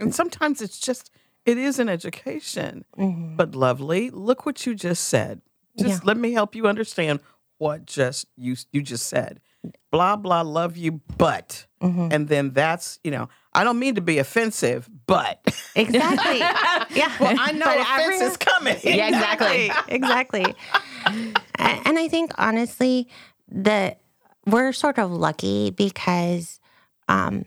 And 0.00 0.14
sometimes 0.14 0.60
it's 0.62 0.78
just 0.80 1.10
it 1.44 1.56
is 1.58 1.78
an 1.78 1.88
education. 1.88 2.84
Mhm. 2.98 3.36
But 3.36 3.54
lovely, 3.54 4.10
look 4.10 4.44
what 4.44 4.66
you 4.66 4.74
just 4.74 5.04
said. 5.04 5.40
Just 5.78 6.02
Yeah. 6.02 6.06
let 6.06 6.16
me 6.16 6.32
help 6.32 6.54
you 6.54 6.66
understand 6.66 7.20
what 7.58 7.86
just 7.86 8.26
you 8.36 8.56
you 8.72 8.82
just 8.82 9.06
said. 9.06 9.40
Blah 9.90 10.16
blah 10.16 10.40
love 10.42 10.76
you 10.76 11.00
but 11.16 11.66
Mhm. 11.82 12.12
and 12.12 12.28
then 12.28 12.52
that's 12.52 12.98
you 13.04 13.10
know 13.10 13.28
i 13.54 13.62
don't 13.64 13.78
mean 13.78 13.94
to 13.94 14.00
be 14.00 14.18
offensive 14.18 14.88
but 15.06 15.40
Exactly. 15.74 16.38
yeah. 16.96 17.12
well 17.20 17.36
i 17.38 17.52
know 17.52 17.64
But 17.66 17.78
offense 17.80 18.00
everyone- 18.02 18.26
is 18.26 18.36
coming 18.36 18.76
Yeah, 18.82 19.08
exactly. 19.08 19.70
exactly. 19.88 20.54
And 21.06 21.98
I 21.98 22.08
think 22.08 22.32
honestly 22.38 23.08
that 23.50 24.00
we're 24.46 24.72
sort 24.72 24.98
of 24.98 25.10
lucky 25.10 25.70
because 25.70 26.60
um, 27.08 27.44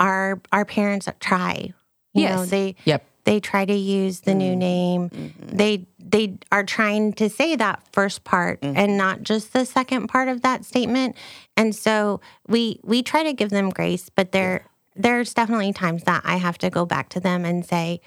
our 0.00 0.40
our 0.52 0.64
parents 0.64 1.08
try. 1.20 1.72
You 2.14 2.24
know, 2.28 2.40
Yes. 2.42 2.50
they 2.50 2.76
Yep. 2.84 3.04
They 3.28 3.40
try 3.40 3.66
to 3.66 3.74
use 3.74 4.20
the 4.20 4.32
new 4.32 4.54
mm. 4.54 4.58
name. 4.58 5.10
Mm-hmm. 5.10 5.56
They 5.56 5.86
they 5.98 6.38
are 6.50 6.64
trying 6.64 7.12
to 7.14 7.28
say 7.28 7.56
that 7.56 7.82
first 7.92 8.24
part 8.24 8.62
mm-hmm. 8.62 8.74
and 8.74 8.96
not 8.96 9.22
just 9.22 9.52
the 9.52 9.66
second 9.66 10.08
part 10.08 10.28
of 10.28 10.40
that 10.40 10.64
statement. 10.64 11.14
And 11.54 11.76
so 11.76 12.22
we 12.46 12.80
we 12.82 13.02
try 13.02 13.24
to 13.24 13.34
give 13.34 13.50
them 13.50 13.68
grace, 13.68 14.08
but 14.08 14.32
there 14.32 14.64
there's 14.96 15.34
definitely 15.34 15.74
times 15.74 16.04
that 16.04 16.22
I 16.24 16.36
have 16.36 16.56
to 16.58 16.70
go 16.70 16.86
back 16.86 17.10
to 17.10 17.20
them 17.20 17.44
and 17.44 17.66
say, 17.66 18.00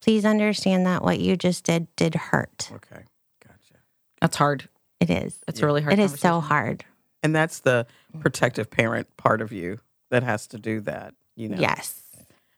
please 0.00 0.24
understand 0.24 0.86
that 0.86 1.02
what 1.02 1.20
you 1.20 1.36
just 1.36 1.64
did 1.64 1.94
did 1.96 2.14
hurt. 2.14 2.70
okay 2.72 3.04
gotcha 3.46 3.74
That's 4.22 4.38
hard. 4.38 4.70
It 5.00 5.10
is. 5.10 5.36
It's 5.48 5.60
a 5.60 5.66
really 5.66 5.82
hard. 5.82 5.92
It 5.92 5.98
is 5.98 6.18
so 6.18 6.40
hard. 6.40 6.86
and 7.22 7.36
that's 7.36 7.60
the 7.60 7.86
mm. 8.16 8.20
protective 8.22 8.70
parent 8.70 9.14
part 9.18 9.42
of 9.42 9.52
you 9.52 9.80
that 10.10 10.22
has 10.22 10.46
to 10.46 10.58
do 10.58 10.80
that 10.80 11.12
you 11.36 11.50
know 11.50 11.58
Yes. 11.60 12.00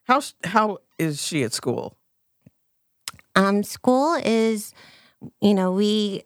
How 0.05 0.21
how 0.45 0.79
is 0.99 1.23
she 1.23 1.43
at 1.45 1.53
school 1.53 1.97
Um, 3.35 3.63
school 3.63 4.15
is, 4.25 4.75
you 5.41 5.55
know, 5.55 5.73
we 5.73 6.25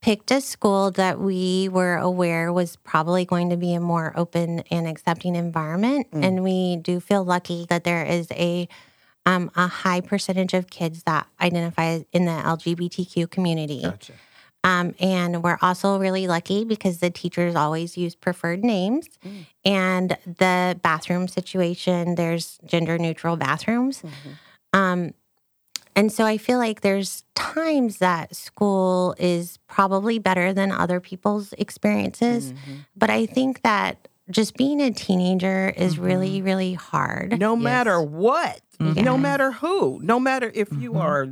picked 0.00 0.30
a 0.30 0.40
school 0.40 0.92
that 0.92 1.18
we 1.18 1.68
were 1.68 1.96
aware 1.96 2.52
was 2.52 2.76
probably 2.76 3.24
going 3.24 3.50
to 3.50 3.56
be 3.56 3.74
a 3.74 3.80
more 3.80 4.12
open 4.16 4.60
and 4.70 4.86
accepting 4.86 5.34
environment, 5.34 6.06
Mm. 6.12 6.24
and 6.24 6.42
we 6.44 6.76
do 6.76 7.00
feel 7.00 7.24
lucky 7.24 7.66
that 7.68 7.82
there 7.84 8.04
is 8.04 8.28
a 8.32 8.68
um, 9.24 9.50
a 9.56 9.66
high 9.66 10.00
percentage 10.00 10.54
of 10.54 10.70
kids 10.70 11.02
that 11.02 11.26
identify 11.40 11.98
in 12.12 12.26
the 12.26 12.30
LGBTQ 12.30 13.28
community. 13.28 13.82
gotcha 13.82 14.12
Um, 14.66 14.94
and 14.98 15.44
we're 15.44 15.58
also 15.62 15.96
really 15.96 16.26
lucky 16.26 16.64
because 16.64 16.98
the 16.98 17.08
teachers 17.08 17.54
always 17.54 17.96
use 17.96 18.16
preferred 18.16 18.64
names. 18.64 19.08
Mm. 19.24 19.46
And 19.64 20.18
the 20.26 20.78
bathroom 20.82 21.28
situation, 21.28 22.16
there's 22.16 22.58
gender 22.66 22.98
neutral 22.98 23.36
bathrooms. 23.36 24.02
Mm-hmm. 24.02 24.78
Um, 24.78 25.14
and 25.94 26.12
so 26.12 26.24
I 26.26 26.36
feel 26.36 26.58
like 26.58 26.80
there's 26.80 27.24
times 27.36 27.98
that 27.98 28.34
school 28.34 29.14
is 29.18 29.58
probably 29.68 30.18
better 30.18 30.52
than 30.52 30.72
other 30.72 30.98
people's 31.00 31.52
experiences. 31.54 32.52
Mhm. 32.52 32.86
But 32.96 33.08
I 33.08 33.24
think 33.24 33.62
that 33.62 34.08
just 34.28 34.56
being 34.56 34.80
a 34.82 34.90
teenager 34.90 35.72
is 35.76 35.98
really, 35.98 36.42
really 36.42 36.74
hard. 36.74 37.38
no 37.38 37.54
Yes. 37.54 37.62
matter 37.62 38.02
what 38.02 38.60
no 38.78 39.16
matter 39.16 39.52
who 39.52 39.98
no 40.02 40.20
matter 40.20 40.50
if 40.54 40.68
you 40.72 40.98
are 40.98 41.28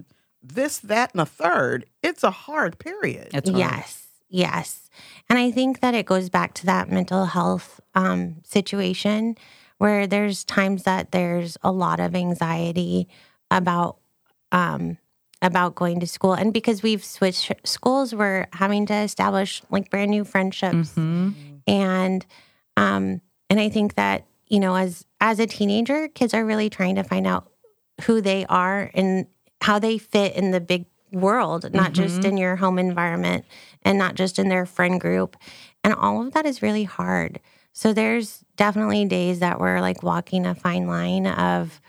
this 0.46 0.78
that 0.80 1.12
and 1.12 1.20
a 1.22 1.26
third 1.26 1.87
it's 2.02 2.22
a 2.22 2.30
hard 2.30 2.78
period 2.78 3.28
It's 3.33 3.48
hard. 3.48 3.59
Yes, 3.61 4.07
yes. 4.28 4.90
And 5.28 5.38
I 5.38 5.50
think 5.50 5.80
that 5.80 5.94
it 5.94 6.04
goes 6.07 6.28
back 6.28 6.52
to 6.54 6.66
that 6.66 6.90
mental 6.90 7.24
health 7.26 7.80
um, 7.94 8.37
situation 8.44 9.37
where 9.78 10.07
there's 10.07 10.44
times 10.44 10.83
that 10.85 11.11
there's 11.12 11.57
a 11.62 11.72
lot 11.72 11.98
of 11.98 12.14
anxiety 12.14 13.09
about 13.50 13.96
um, 14.52 14.98
about 15.42 15.74
going 15.74 16.00
to 16.00 16.07
school, 16.07 16.33
and 16.33 16.52
because 16.52 16.83
we've 16.83 17.04
switched 17.04 17.52
schools, 17.64 18.14
we're 18.14 18.46
having 18.52 18.87
to 18.87 18.94
establish 18.94 19.62
like 19.70 19.90
brand 19.90 20.11
new 20.11 20.24
friendships, 20.24 20.92
Mhm. 20.94 21.35
and 21.66 22.24
um, 22.76 23.20
and 23.50 23.59
I 23.61 23.68
think 23.68 23.94
that 23.96 24.26
you 24.48 24.61
know 24.61 24.74
as 24.76 25.04
as 25.20 25.40
a 25.40 25.46
teenager, 25.46 26.09
kids 26.09 26.35
are 26.35 26.44
really 26.44 26.70
trying 26.70 26.94
to 26.96 27.02
find 27.02 27.26
out 27.26 27.50
who 28.02 28.20
they 28.20 28.46
are 28.46 28.90
and 28.94 29.26
how 29.64 29.79
they 29.79 29.96
fit 29.96 30.35
in 30.37 30.50
the 30.50 30.61
big 30.61 30.85
world, 31.11 31.72
not 31.72 31.94
just 31.94 32.22
in 32.27 32.37
your 32.37 32.57
home 32.57 32.79
environment 32.79 33.46
and 33.83 33.96
not 33.96 34.14
just 34.14 34.38
in 34.38 34.50
their 34.50 34.66
friend 34.66 35.00
group. 35.00 35.38
And 35.83 35.94
all 35.94 36.20
of 36.20 36.35
that 36.35 36.44
is 36.44 36.61
really 36.61 36.85
hard. 36.85 37.40
So 37.72 37.94
there's 37.94 38.44
definitely 38.59 39.07
days 39.07 39.38
that 39.38 39.59
we're 39.59 39.81
like 39.81 40.03
walking 40.03 40.44
a 40.44 40.55
fine 40.55 40.87
line 40.87 41.27
of 41.27 41.81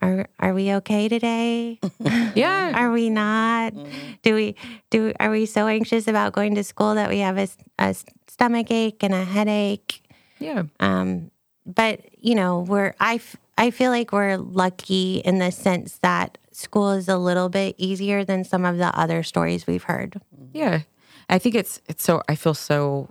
are 0.00 0.28
are 0.38 0.54
we 0.54 0.74
okay 0.74 1.08
today? 1.08 1.80
Yeah. 2.36 2.72
Are 2.80 2.92
we 2.92 3.10
not? 3.10 3.74
Do 4.22 4.34
we 4.34 4.54
do 4.90 5.12
are 5.18 5.30
we 5.30 5.44
so 5.46 5.66
anxious 5.66 6.06
about 6.06 6.32
going 6.32 6.54
to 6.54 6.62
school 6.62 6.94
that 6.94 7.10
we 7.10 7.18
have 7.18 7.36
a, 7.36 7.48
a 7.80 7.94
stomach 8.28 8.70
ache 8.70 9.02
and 9.02 9.12
a 9.12 9.24
headache? 9.24 10.02
Yeah. 10.38 10.64
Um, 10.78 11.30
but 11.66 12.00
you 12.20 12.36
know, 12.36 12.60
we're 12.60 12.94
I 13.00 13.20
I 13.62 13.70
feel 13.70 13.92
like 13.92 14.10
we're 14.10 14.38
lucky 14.38 15.18
in 15.18 15.38
the 15.38 15.52
sense 15.52 15.98
that 15.98 16.36
school 16.50 16.90
is 16.90 17.08
a 17.08 17.16
little 17.16 17.48
bit 17.48 17.76
easier 17.78 18.24
than 18.24 18.42
some 18.42 18.64
of 18.64 18.76
the 18.76 18.86
other 18.98 19.22
stories 19.22 19.68
we've 19.68 19.84
heard. 19.84 20.20
Yeah. 20.52 20.80
I 21.28 21.38
think 21.38 21.54
it's 21.54 21.80
it's 21.86 22.02
so 22.02 22.22
I 22.28 22.34
feel 22.34 22.54
so 22.54 23.10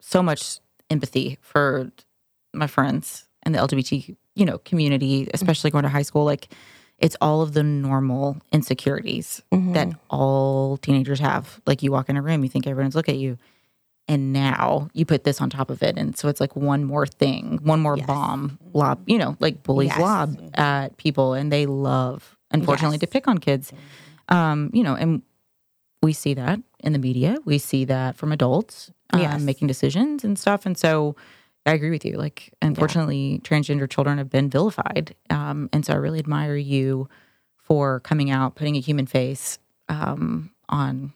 so 0.00 0.22
much 0.22 0.58
empathy 0.90 1.38
for 1.40 1.90
my 2.52 2.66
friends 2.66 3.26
and 3.42 3.54
the 3.54 3.58
LGBT, 3.58 4.14
you 4.34 4.44
know, 4.44 4.58
community, 4.58 5.30
especially 5.32 5.70
going 5.70 5.84
to 5.84 5.88
high 5.88 6.02
school. 6.02 6.26
Like 6.26 6.52
it's 6.98 7.16
all 7.22 7.40
of 7.40 7.54
the 7.54 7.62
normal 7.62 8.36
insecurities 8.52 9.40
mm-hmm. 9.50 9.72
that 9.72 9.88
all 10.10 10.76
teenagers 10.76 11.20
have. 11.20 11.58
Like 11.64 11.82
you 11.82 11.90
walk 11.90 12.10
in 12.10 12.18
a 12.18 12.22
room, 12.22 12.42
you 12.42 12.50
think 12.50 12.66
everyone's 12.66 12.96
look 12.96 13.08
at 13.08 13.16
you. 13.16 13.38
And 14.08 14.32
now 14.32 14.88
you 14.92 15.04
put 15.04 15.24
this 15.24 15.40
on 15.40 15.50
top 15.50 15.68
of 15.68 15.82
it. 15.82 15.98
And 15.98 16.16
so 16.16 16.28
it's 16.28 16.40
like 16.40 16.54
one 16.54 16.84
more 16.84 17.06
thing, 17.06 17.58
one 17.64 17.80
more 17.80 17.96
Yes. 17.96 18.06
bomb 18.06 18.58
lob, 18.72 19.02
you 19.06 19.18
know, 19.18 19.36
like 19.40 19.62
bullies 19.64 19.88
Yes. 19.88 19.98
lob 20.00 20.38
at 20.54 20.96
people. 20.96 21.34
And 21.34 21.50
they 21.50 21.66
love, 21.66 22.36
unfortunately, 22.52 22.96
Yes. 22.96 23.00
to 23.00 23.06
pick 23.08 23.26
on 23.26 23.38
kids. 23.38 23.72
Um, 24.28 24.70
you 24.72 24.84
know, 24.84 24.94
and 24.94 25.22
we 26.02 26.12
see 26.12 26.34
that 26.34 26.60
in 26.80 26.92
the 26.92 26.98
media. 27.00 27.38
We 27.44 27.58
see 27.58 27.84
that 27.86 28.16
from 28.16 28.30
adults 28.32 28.92
um, 29.12 29.20
Yes. 29.20 29.40
making 29.42 29.66
decisions 29.68 30.22
and 30.24 30.38
stuff. 30.38 30.66
And 30.66 30.76
so 30.78 31.16
I 31.64 31.72
agree 31.72 31.90
with 31.90 32.04
you. 32.04 32.16
Like, 32.16 32.52
unfortunately, 32.62 33.40
transgender 33.42 33.90
children 33.90 34.18
have 34.18 34.30
been 34.30 34.48
vilified. 34.50 35.16
Um, 35.30 35.68
and 35.72 35.84
so 35.84 35.92
I 35.94 35.96
really 35.96 36.20
admire 36.20 36.54
you 36.56 37.08
for 37.56 37.98
coming 38.00 38.30
out, 38.30 38.54
putting 38.54 38.76
a 38.76 38.80
human 38.80 39.06
face 39.06 39.58
um, 39.88 40.50
on 40.68 41.12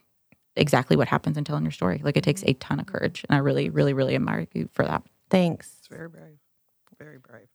exactly 0.56 0.96
what 0.96 1.08
happens 1.08 1.36
in 1.36 1.44
telling 1.44 1.64
your 1.64 1.72
story. 1.72 2.00
Like, 2.04 2.16
it 2.16 2.24
takes 2.24 2.42
a 2.44 2.52
ton 2.54 2.80
of 2.80 2.86
courage. 2.86 3.24
And 3.28 3.34
I 3.36 3.38
really, 3.38 3.70
really, 3.70 3.92
really 3.92 4.14
admire 4.14 4.46
you 4.52 4.68
for 4.72 4.84
that. 4.84 5.02
Thanks. 5.30 5.72
it's 5.78 5.88
very 5.88 6.08
brave 6.08 6.38
very 6.98 7.18
brave 7.18 7.46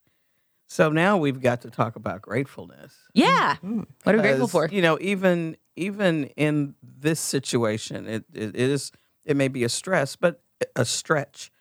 so 0.68 0.90
now 0.90 1.18
we've 1.18 1.40
got 1.40 1.62
to 1.62 1.70
talk 1.70 1.96
about 1.96 2.20
gratefulness 2.22 2.96
Yeah. 3.14 3.58
Mm-hmm. 3.58 3.68
Mm-hmm. 3.68 3.84
What 4.04 4.16
are 4.16 4.18
we 4.18 4.22
grateful 4.24 4.48
for? 4.48 4.68
you 4.72 4.82
know 4.82 4.98
even 5.00 5.56
even 5.76 6.26
in 6.36 6.74
this 6.82 7.20
situation 7.20 8.08
it, 8.08 8.24
it 8.34 8.56
is 8.56 8.92
it 9.24 9.38
may 9.38 9.50
be 9.50 9.64
a 9.64 9.70
stress 9.70 10.16
but 10.16 10.42
a 10.76 10.84
stretch 10.84 11.52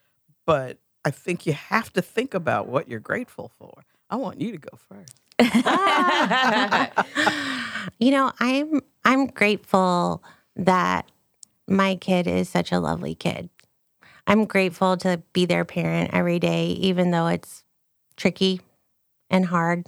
but 0.46 0.78
i 1.04 1.10
think 1.10 1.44
you 1.44 1.52
have 1.52 1.92
to 1.92 2.00
think 2.00 2.32
about 2.32 2.68
what 2.68 2.88
you're 2.88 3.00
grateful 3.00 3.50
for 3.58 3.82
i 4.08 4.16
want 4.16 4.40
you 4.40 4.52
to 4.52 4.58
go 4.58 4.78
first 4.88 5.20
You 7.98 8.10
know, 8.10 8.32
I'm 8.40 8.80
I'm 9.04 9.26
grateful 9.26 10.22
that 10.56 11.10
my 11.68 11.96
kid 11.96 12.26
is 12.26 12.48
such 12.48 12.72
a 12.72 12.80
lovely 12.80 13.14
kid. 13.14 13.48
I'm 14.26 14.44
grateful 14.46 14.96
to 14.98 15.22
be 15.32 15.44
their 15.46 15.64
parent 15.64 16.10
every 16.12 16.38
day, 16.38 16.68
even 16.68 17.10
though 17.10 17.26
it's 17.26 17.64
tricky 18.16 18.60
and 19.30 19.46
hard. 19.46 19.86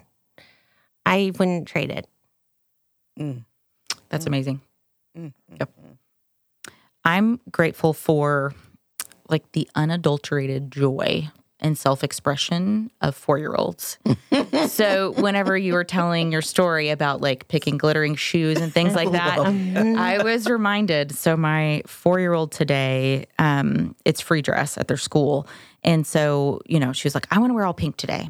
I 1.07 1.33
wouldn't 1.39 1.69
trade 1.69 1.91
it. 1.91 2.07
Mm, 3.19 3.45
That's 4.09 4.27
amazing. 4.27 4.61
mm, 5.17 5.33
mm, 5.51 5.59
Yep. 5.61 5.71
mm. 5.81 5.97
I'm 7.05 7.41
grateful 7.51 7.93
for 7.93 8.53
like 9.29 9.53
the 9.53 9.69
unadulterated 9.75 10.71
joy 10.71 11.31
and 11.61 11.77
self-expression 11.77 12.91
of 13.01 13.15
four-year-olds. 13.17 13.99
so 14.69 15.13
whenever 15.13 15.57
you 15.57 15.73
were 15.73 15.85
telling 15.85 16.31
your 16.31 16.43
story 16.43 16.91
about 16.91 17.21
like 17.21 17.49
picking 17.49 17.79
glittering 17.79 18.15
shoes 18.15 18.61
and 18.61 18.73
things 18.73 18.95
like 18.95 19.13
that, 19.13 19.39
I 19.99 20.23
was 20.23 20.47
reminded. 20.49 21.13
So 21.13 21.37
my 21.37 21.83
four-year-old 21.87 22.53
today, 22.53 23.27
um, 23.39 23.95
it's 24.05 24.21
free 24.21 24.43
dress 24.43 24.77
at 24.77 24.89
their 24.89 24.97
school, 24.97 25.47
and 25.83 26.07
so 26.07 26.61
you 26.67 26.79
know 26.81 26.93
she 26.93 27.07
was 27.07 27.15
like, 27.15 27.27
"I 27.31 27.39
want 27.39 27.51
to 27.51 27.55
wear 27.55 27.65
all 27.65 27.75
pink 27.75 27.97
today." 27.97 28.29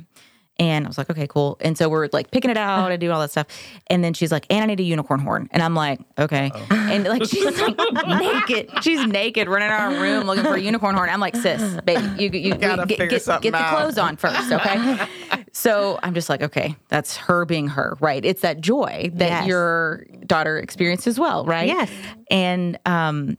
And 0.59 0.87
I 0.87 0.89
was 0.89 0.97
like, 0.97 1.11
okay, 1.11 1.27
cool. 1.27 1.59
And 1.61 1.77
so 1.77 1.89
we're 1.89 2.09
like 2.13 2.31
picking 2.31 2.51
it 2.51 2.57
out 2.57 2.91
and 2.91 2.99
doing 2.99 3.13
all 3.13 3.21
that 3.21 3.31
stuff. 3.31 3.47
And 3.89 4.03
then 4.03 4.15
she's 4.15 4.33
like, 4.33 4.47
and 4.49 4.63
I 4.63 4.67
need 4.67 4.81
a 4.81 4.85
unicorn 4.85 5.21
horn. 5.21 5.49
And 5.53 5.63
I'm 5.63 5.75
like, 5.75 6.01
okay. 6.19 6.51
And 6.71 7.05
like 7.05 7.25
she's 7.25 7.45
like 7.61 7.77
naked. 8.07 8.71
She's 8.83 9.07
naked 9.07 9.49
running 9.49 9.69
around 9.69 9.95
our 9.97 10.01
room 10.03 10.27
looking 10.27 10.45
for 10.45 10.55
a 10.55 10.61
unicorn 10.61 10.95
horn. 10.95 11.11
I'm 11.11 11.21
like, 11.21 11.37
sis, 11.37 11.79
baby, 11.83 12.03
you, 12.23 12.31
you, 12.31 12.55
gotta 12.55 12.87
get, 12.87 12.99
get, 13.11 13.11
get 13.43 13.43
the 13.53 13.55
out. 13.57 13.77
clothes 13.77 13.99
on 13.99 14.17
first, 14.17 14.51
okay? 14.51 15.07
so 15.53 15.99
I'm 16.03 16.15
just 16.15 16.29
like, 16.31 16.41
okay, 16.43 16.75
that's 16.89 17.17
her 17.17 17.45
being 17.45 17.69
her, 17.69 17.97
right? 18.01 18.25
It's 18.25 18.41
that 18.43 18.61
joy 18.61 19.11
that 19.15 19.29
Yes. 19.29 19.47
your 19.47 20.05
daughter 20.27 20.59
experienced 20.59 21.07
as 21.07 21.19
well, 21.21 21.45
right? 21.45 21.67
Yes. 21.67 21.91
And 22.31 22.79
um 22.87 23.37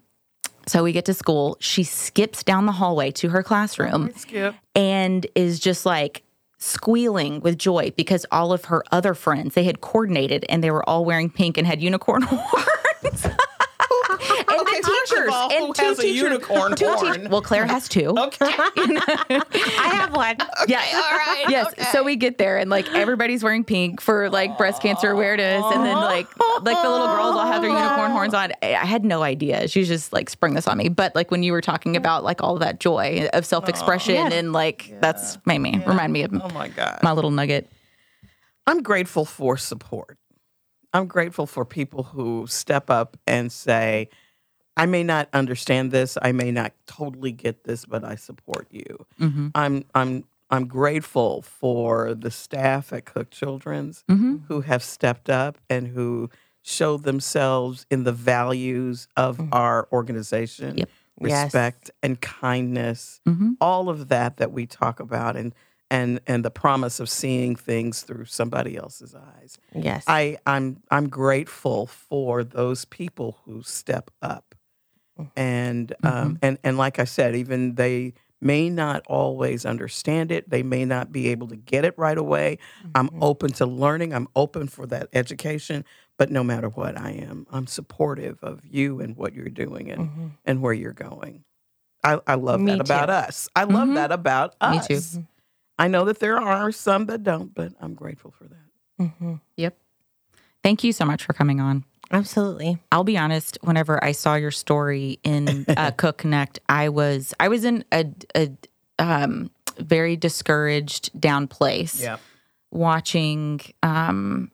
So 0.67 0.83
we 0.83 0.91
get 0.91 1.05
to 1.05 1.13
school. 1.15 1.57
She 1.61 1.83
skips 1.83 2.43
down 2.43 2.65
the 2.67 2.73
hallway 2.73 3.09
to 3.11 3.29
her 3.29 3.41
classroom 3.41 4.11
Skip. 4.15 4.53
and 4.75 5.25
is 5.33 5.59
just 5.59 5.85
like 5.85 6.23
squealing 6.57 7.39
with 7.41 7.57
joy 7.57 7.91
because 7.95 8.25
all 8.31 8.51
of 8.51 8.65
her 8.65 8.83
other 8.91 9.13
friends 9.13 9.53
they 9.53 9.63
had 9.63 9.81
coordinated 9.81 10.45
and 10.49 10.63
they 10.63 10.71
were 10.71 10.87
all 10.89 11.05
wearing 11.05 11.29
pink 11.29 11.57
and 11.57 11.67
had 11.67 11.81
unicorn 11.81 12.21
horns. 12.25 13.27
Teachers 15.09 15.29
all, 15.33 15.51
and 15.51 15.75
two 15.75 15.83
has 15.83 15.99
a 15.99 16.01
teachers, 16.01 16.21
unicorn 16.21 16.75
two 16.75 16.85
horn? 16.87 17.21
teach- 17.21 17.29
well, 17.29 17.41
Claire 17.41 17.65
has 17.65 17.87
two. 17.89 18.13
Okay. 18.17 18.45
I 18.47 19.89
have 19.93 20.15
one. 20.15 20.37
Yeah. 20.67 20.79
All 20.93 21.17
right. 21.17 21.45
Yes. 21.49 21.91
So 21.91 22.03
we 22.03 22.15
get 22.15 22.37
there 22.37 22.57
and 22.57 22.69
like 22.69 22.91
everybody's 22.93 23.43
wearing 23.43 23.63
pink 23.63 24.01
for 24.01 24.29
like 24.29 24.57
breast 24.57 24.81
cancer 24.81 25.11
awareness, 25.11 25.63
and 25.73 25.85
then 25.85 25.95
like 25.95 26.27
like 26.61 26.81
the 26.81 26.89
little 26.89 27.07
girls 27.07 27.35
all 27.35 27.45
have 27.47 27.61
their 27.61 27.71
unicorn 27.71 28.11
horns 28.11 28.33
on. 28.33 28.51
I 28.61 28.73
I 28.75 28.85
had 28.85 29.05
no 29.05 29.23
idea. 29.23 29.67
She 29.67 29.83
just 29.83 30.11
like 30.13 30.29
sprung 30.29 30.55
this 30.55 30.67
on 30.67 30.77
me. 30.77 30.89
But 30.89 31.15
like 31.15 31.31
when 31.31 31.43
you 31.43 31.51
were 31.51 31.61
talking 31.61 31.95
about 31.95 32.23
like 32.23 32.41
all 32.43 32.57
that 32.59 32.79
joy 32.79 33.29
of 33.33 33.45
self 33.45 33.69
expression 33.69 34.15
Yeah. 34.15 34.29
and 34.33 34.51
like 34.53 34.93
that's 34.99 35.37
made 35.45 35.59
me 35.59 35.81
remind 35.85 36.11
me 36.13 36.23
of 36.23 36.33
Oh 36.33 36.49
my 36.49 36.67
God. 36.69 36.99
my 37.03 37.11
little 37.13 37.31
nugget. 37.31 37.69
I'm 38.65 38.81
grateful 38.83 39.23
for 39.23 39.55
support. 39.57 40.17
I'm 40.93 41.07
grateful 41.07 41.45
for 41.45 41.63
people 41.65 42.03
who 42.03 42.47
step 42.47 42.89
up 42.89 43.15
and 43.27 43.51
say, 43.51 44.09
I 44.77 44.85
may 44.85 45.03
not 45.03 45.27
understand 45.33 45.91
this, 45.91 46.17
I 46.21 46.31
may 46.31 46.51
not 46.51 46.71
totally 46.85 47.31
get 47.31 47.63
this, 47.65 47.85
but 47.85 48.03
I 48.03 48.15
support 48.15 48.67
you. 48.71 49.05
Mm-hmm. 49.19 49.47
I'm 49.55 49.83
I'm 49.95 50.23
I'm 50.49 50.67
grateful 50.67 51.41
for 51.41 52.13
the 52.13 52.31
staff 52.31 52.93
at 52.93 53.05
Cook 53.05 53.29
Children's 53.31 54.03
Mm-hmm. 54.09 54.37
who 54.47 54.61
have 54.61 54.83
stepped 54.83 55.29
up 55.29 55.57
and 55.69 55.87
who 55.89 56.29
show 56.61 56.97
themselves 56.97 57.85
in 57.89 58.03
the 58.03 58.11
values 58.13 59.07
of 59.17 59.39
our 59.51 59.87
organization. 59.91 60.77
Yep. 60.77 60.89
Yes. 61.19 61.45
Respect 61.45 61.91
and 62.03 62.21
kindness, 62.21 63.21
Mm-hmm. 63.27 63.53
all 63.59 63.89
of 63.89 64.07
that 64.09 64.37
that 64.37 64.51
we 64.51 64.65
talk 64.67 64.99
about 64.99 65.35
and 65.35 65.53
and 65.89 66.19
and 66.27 66.43
the 66.45 66.51
promise 66.51 66.99
of 66.99 67.09
seeing 67.09 67.55
things 67.55 68.01
through 68.03 68.25
somebody 68.25 68.75
else's 68.77 69.15
eyes. 69.15 69.57
Yes. 69.73 70.03
I 70.07 70.37
I'm 70.45 70.83
I'm 70.91 71.07
grateful 71.09 71.87
for 71.87 72.43
those 72.43 72.85
people 72.85 73.37
who 73.45 73.63
step 73.63 74.11
up, 74.21 74.46
and 75.35 75.93
um 76.03 76.39
and 76.41 76.57
and 76.63 76.77
like 76.77 76.99
I 76.99 77.03
said, 77.05 77.35
even 77.35 77.75
they 77.75 78.13
may 78.39 78.69
not 78.69 79.03
always 79.07 79.65
understand 79.65 80.31
it. 80.31 80.49
They 80.49 80.61
may 80.63 80.85
not 80.85 81.11
be 81.11 81.27
able 81.29 81.47
to 81.47 81.55
get 81.55 81.85
it 81.85 81.97
right 81.97 82.17
away. 82.17 82.59
I'm 82.93 83.09
open 83.21 83.51
to 83.53 83.65
learning. 83.65 84.13
I'm 84.13 84.27
open 84.35 84.67
for 84.67 84.85
that 84.87 85.09
education. 85.13 85.83
But 86.17 86.31
no 86.31 86.43
matter 86.43 86.69
what, 86.69 86.97
I 86.99 87.11
am 87.11 87.47
I'm 87.51 87.67
supportive 87.67 88.43
of 88.43 88.61
you 88.65 88.99
and 88.99 89.15
what 89.15 89.33
you're 89.33 89.49
doing 89.49 89.91
and 89.91 90.09
Mhm. 90.09 90.31
and 90.45 90.61
where 90.61 90.73
you're 90.73 90.93
going. 90.93 91.43
I, 92.03 92.19
I 92.27 92.35
love 92.35 92.61
Me 92.61 92.71
that 92.71 92.81
about 92.81 93.09
us. 93.09 93.49
I 93.55 93.63
love 93.63 93.89
Mhm. 93.89 93.95
that 93.95 94.11
about 94.11 94.51
Me 94.61 94.77
us. 94.77 94.87
too. 94.87 95.25
I 95.79 95.87
know 95.87 96.05
that 96.05 96.19
there 96.19 96.37
are 96.39 96.71
some 96.71 97.05
that 97.07 97.23
don't, 97.23 97.53
but 97.53 97.73
I'm 97.81 97.93
grateful 97.95 98.31
for 98.31 98.45
that. 98.45 99.03
Mhm. 99.19 99.41
Yep. 99.57 99.77
Thank 100.63 100.83
you 100.83 100.91
so 100.93 101.05
much 101.05 101.23
for 101.23 101.33
coming 101.33 101.59
on. 101.59 101.83
Absolutely. 102.11 102.77
I'll 102.91 103.03
be 103.03 103.17
honest. 103.17 103.57
Whenever 103.61 104.03
I 104.03 104.11
saw 104.13 104.35
your 104.35 104.51
story 104.51 105.19
in 105.23 105.65
uh, 105.69 105.91
Cook 105.97 106.17
Connect, 106.19 106.59
I 106.69 106.89
was 106.89 107.33
I 107.39 107.47
was 107.49 107.65
in 107.65 107.83
a, 107.91 108.05
a 108.35 108.49
um, 108.99 109.51
very 109.79 110.15
discouraged, 110.15 111.19
down 111.19 111.47
place. 111.47 112.01
Yeah. 112.01 112.17
watching 112.71 113.59
um 113.83 114.51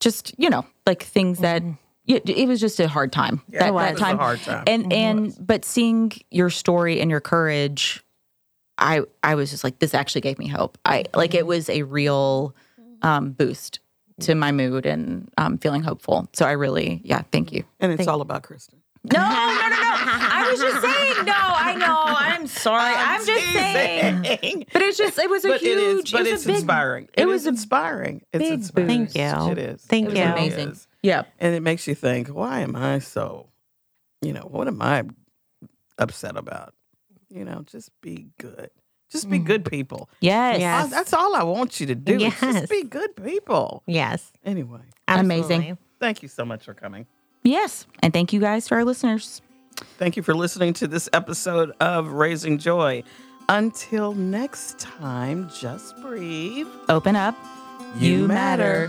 just 0.00 0.34
you 0.38 0.48
know 0.50 0.64
like 0.86 1.02
things 1.02 1.38
that 1.40 1.62
it, 2.06 2.28
it 2.28 2.48
was 2.48 2.60
just 2.60 2.80
a 2.80 2.88
hard 2.88 3.12
time 3.12 3.40
Yeah, 3.48 3.58
that, 3.60 3.68
it 3.68 3.72
that 3.74 3.92
was 3.92 3.96
a 4.00 4.00
time 4.00 4.18
hard 4.18 4.40
time. 4.42 4.64
and 4.66 4.92
It 4.92 4.96
and 4.96 5.36
but 5.46 5.64
seeing 5.64 6.12
your 6.30 6.50
story 6.50 7.00
and 7.00 7.10
your 7.10 7.20
courage 7.20 8.02
i 8.78 9.02
i 9.22 9.34
was 9.34 9.50
just 9.50 9.62
like 9.64 9.78
this 9.78 9.94
actually 9.94 10.22
gave 10.22 10.38
me 10.38 10.48
hope 10.48 10.78
i 10.84 11.04
like 11.14 11.34
it 11.34 11.46
was 11.46 11.68
a 11.68 11.82
real 11.82 12.56
um 13.02 13.30
boost 13.32 13.78
to 14.22 14.34
my 14.34 14.52
mood 14.52 14.86
and 14.86 15.30
um 15.38 15.58
feeling 15.58 15.82
hopeful 15.82 16.28
so 16.32 16.46
i 16.46 16.52
really 16.52 17.00
yeah 17.04 17.22
thank 17.32 17.52
you 17.52 17.64
And 17.80 17.92
it's 17.92 17.98
Thank- 17.98 18.10
all 18.10 18.20
about 18.20 18.42
Kristen. 18.42 18.78
no 19.12 19.18
no 19.18 19.24
no 19.24 19.68
no 19.68 19.78
i 19.78 20.48
was 20.50 20.60
just 20.60 20.80
saying 20.80 21.26
no 21.26 21.32
i 21.36 21.74
know 21.74 22.02
i'm 22.06 22.46
sorry 22.46 22.94
i'm, 22.96 23.24
just 23.26 23.44
saying 23.52 24.22
teasing. 24.22 24.64
but 24.72 24.82
it's 24.82 24.96
just 24.98 25.18
it 25.18 25.28
was 25.28 25.44
a 25.44 25.48
But 25.48 25.60
huge 25.60 26.06
is, 26.06 26.12
but 26.12 26.26
it 26.26 26.30
was 26.30 26.32
it's 26.32 26.44
a 26.44 26.48
big 26.48 26.56
inspiring. 26.56 27.04
it 27.14 27.22
It 27.22 27.26
was 27.26 27.42
was 27.42 27.46
inspiring. 27.48 28.22
It's 28.32 28.38
big 28.44 28.52
inspiring. 28.52 29.06
Thank 29.08 29.14
you. 29.16 29.52
It 29.52 29.58
is. 29.58 29.82
Thank 29.82 30.08
it 30.10 30.16
you. 30.16 30.22
really 30.22 30.32
amazing 30.32 30.68
is. 30.70 30.86
yeah 31.02 31.22
And 31.40 31.54
it 31.54 31.60
makes 31.60 31.86
you 31.88 31.94
think, 31.94 32.28
why 32.28 32.60
am 32.60 32.76
I 32.76 33.00
so, 33.00 33.48
you 34.20 34.32
know, 34.32 34.46
what 34.48 34.68
am 34.68 34.80
I 34.80 35.02
upset 35.98 36.36
about? 36.36 36.74
You 37.28 37.44
know, 37.44 37.62
just 37.66 37.90
be 38.02 38.28
good. 38.38 38.70
Just 39.12 39.28
be 39.30 39.38
Mm. 39.38 39.44
good 39.44 39.64
people. 39.64 40.08
yes 40.20 40.58
Yes. 40.58 40.84
Uh, 40.84 40.88
that's 40.88 41.12
all 41.12 41.36
I 41.36 41.42
want 41.44 41.78
you 41.80 41.86
to 41.86 41.94
do. 41.94 42.16
Yes. 42.18 42.40
Just 42.40 42.70
be 42.70 42.82
good 42.82 43.14
people. 43.14 43.82
Yes. 43.86 44.32
Anyway, 44.44 44.80
Amazing. 45.06 45.78
Thank 46.00 46.22
you 46.22 46.28
so 46.28 46.44
much 46.44 46.64
for 46.64 46.74
coming. 46.74 47.06
Yes. 47.44 47.86
And 48.00 48.12
thank 48.12 48.32
you 48.32 48.40
guys 48.40 48.66
to 48.68 48.74
our 48.74 48.84
listeners. 48.84 49.40
Thank 49.98 50.16
you 50.16 50.22
for 50.22 50.34
listening 50.34 50.72
to 50.74 50.88
this 50.88 51.08
episode 51.12 51.72
of 51.80 52.08
Raising 52.12 52.58
Joy. 52.58 53.04
Until 53.48 54.12
next 54.14 54.78
time, 54.78 55.50
just 55.60 55.96
breathe. 56.00 56.68
Open 56.88 57.14
up. 57.16 57.36
You 57.98 58.26
matter. 58.26 58.88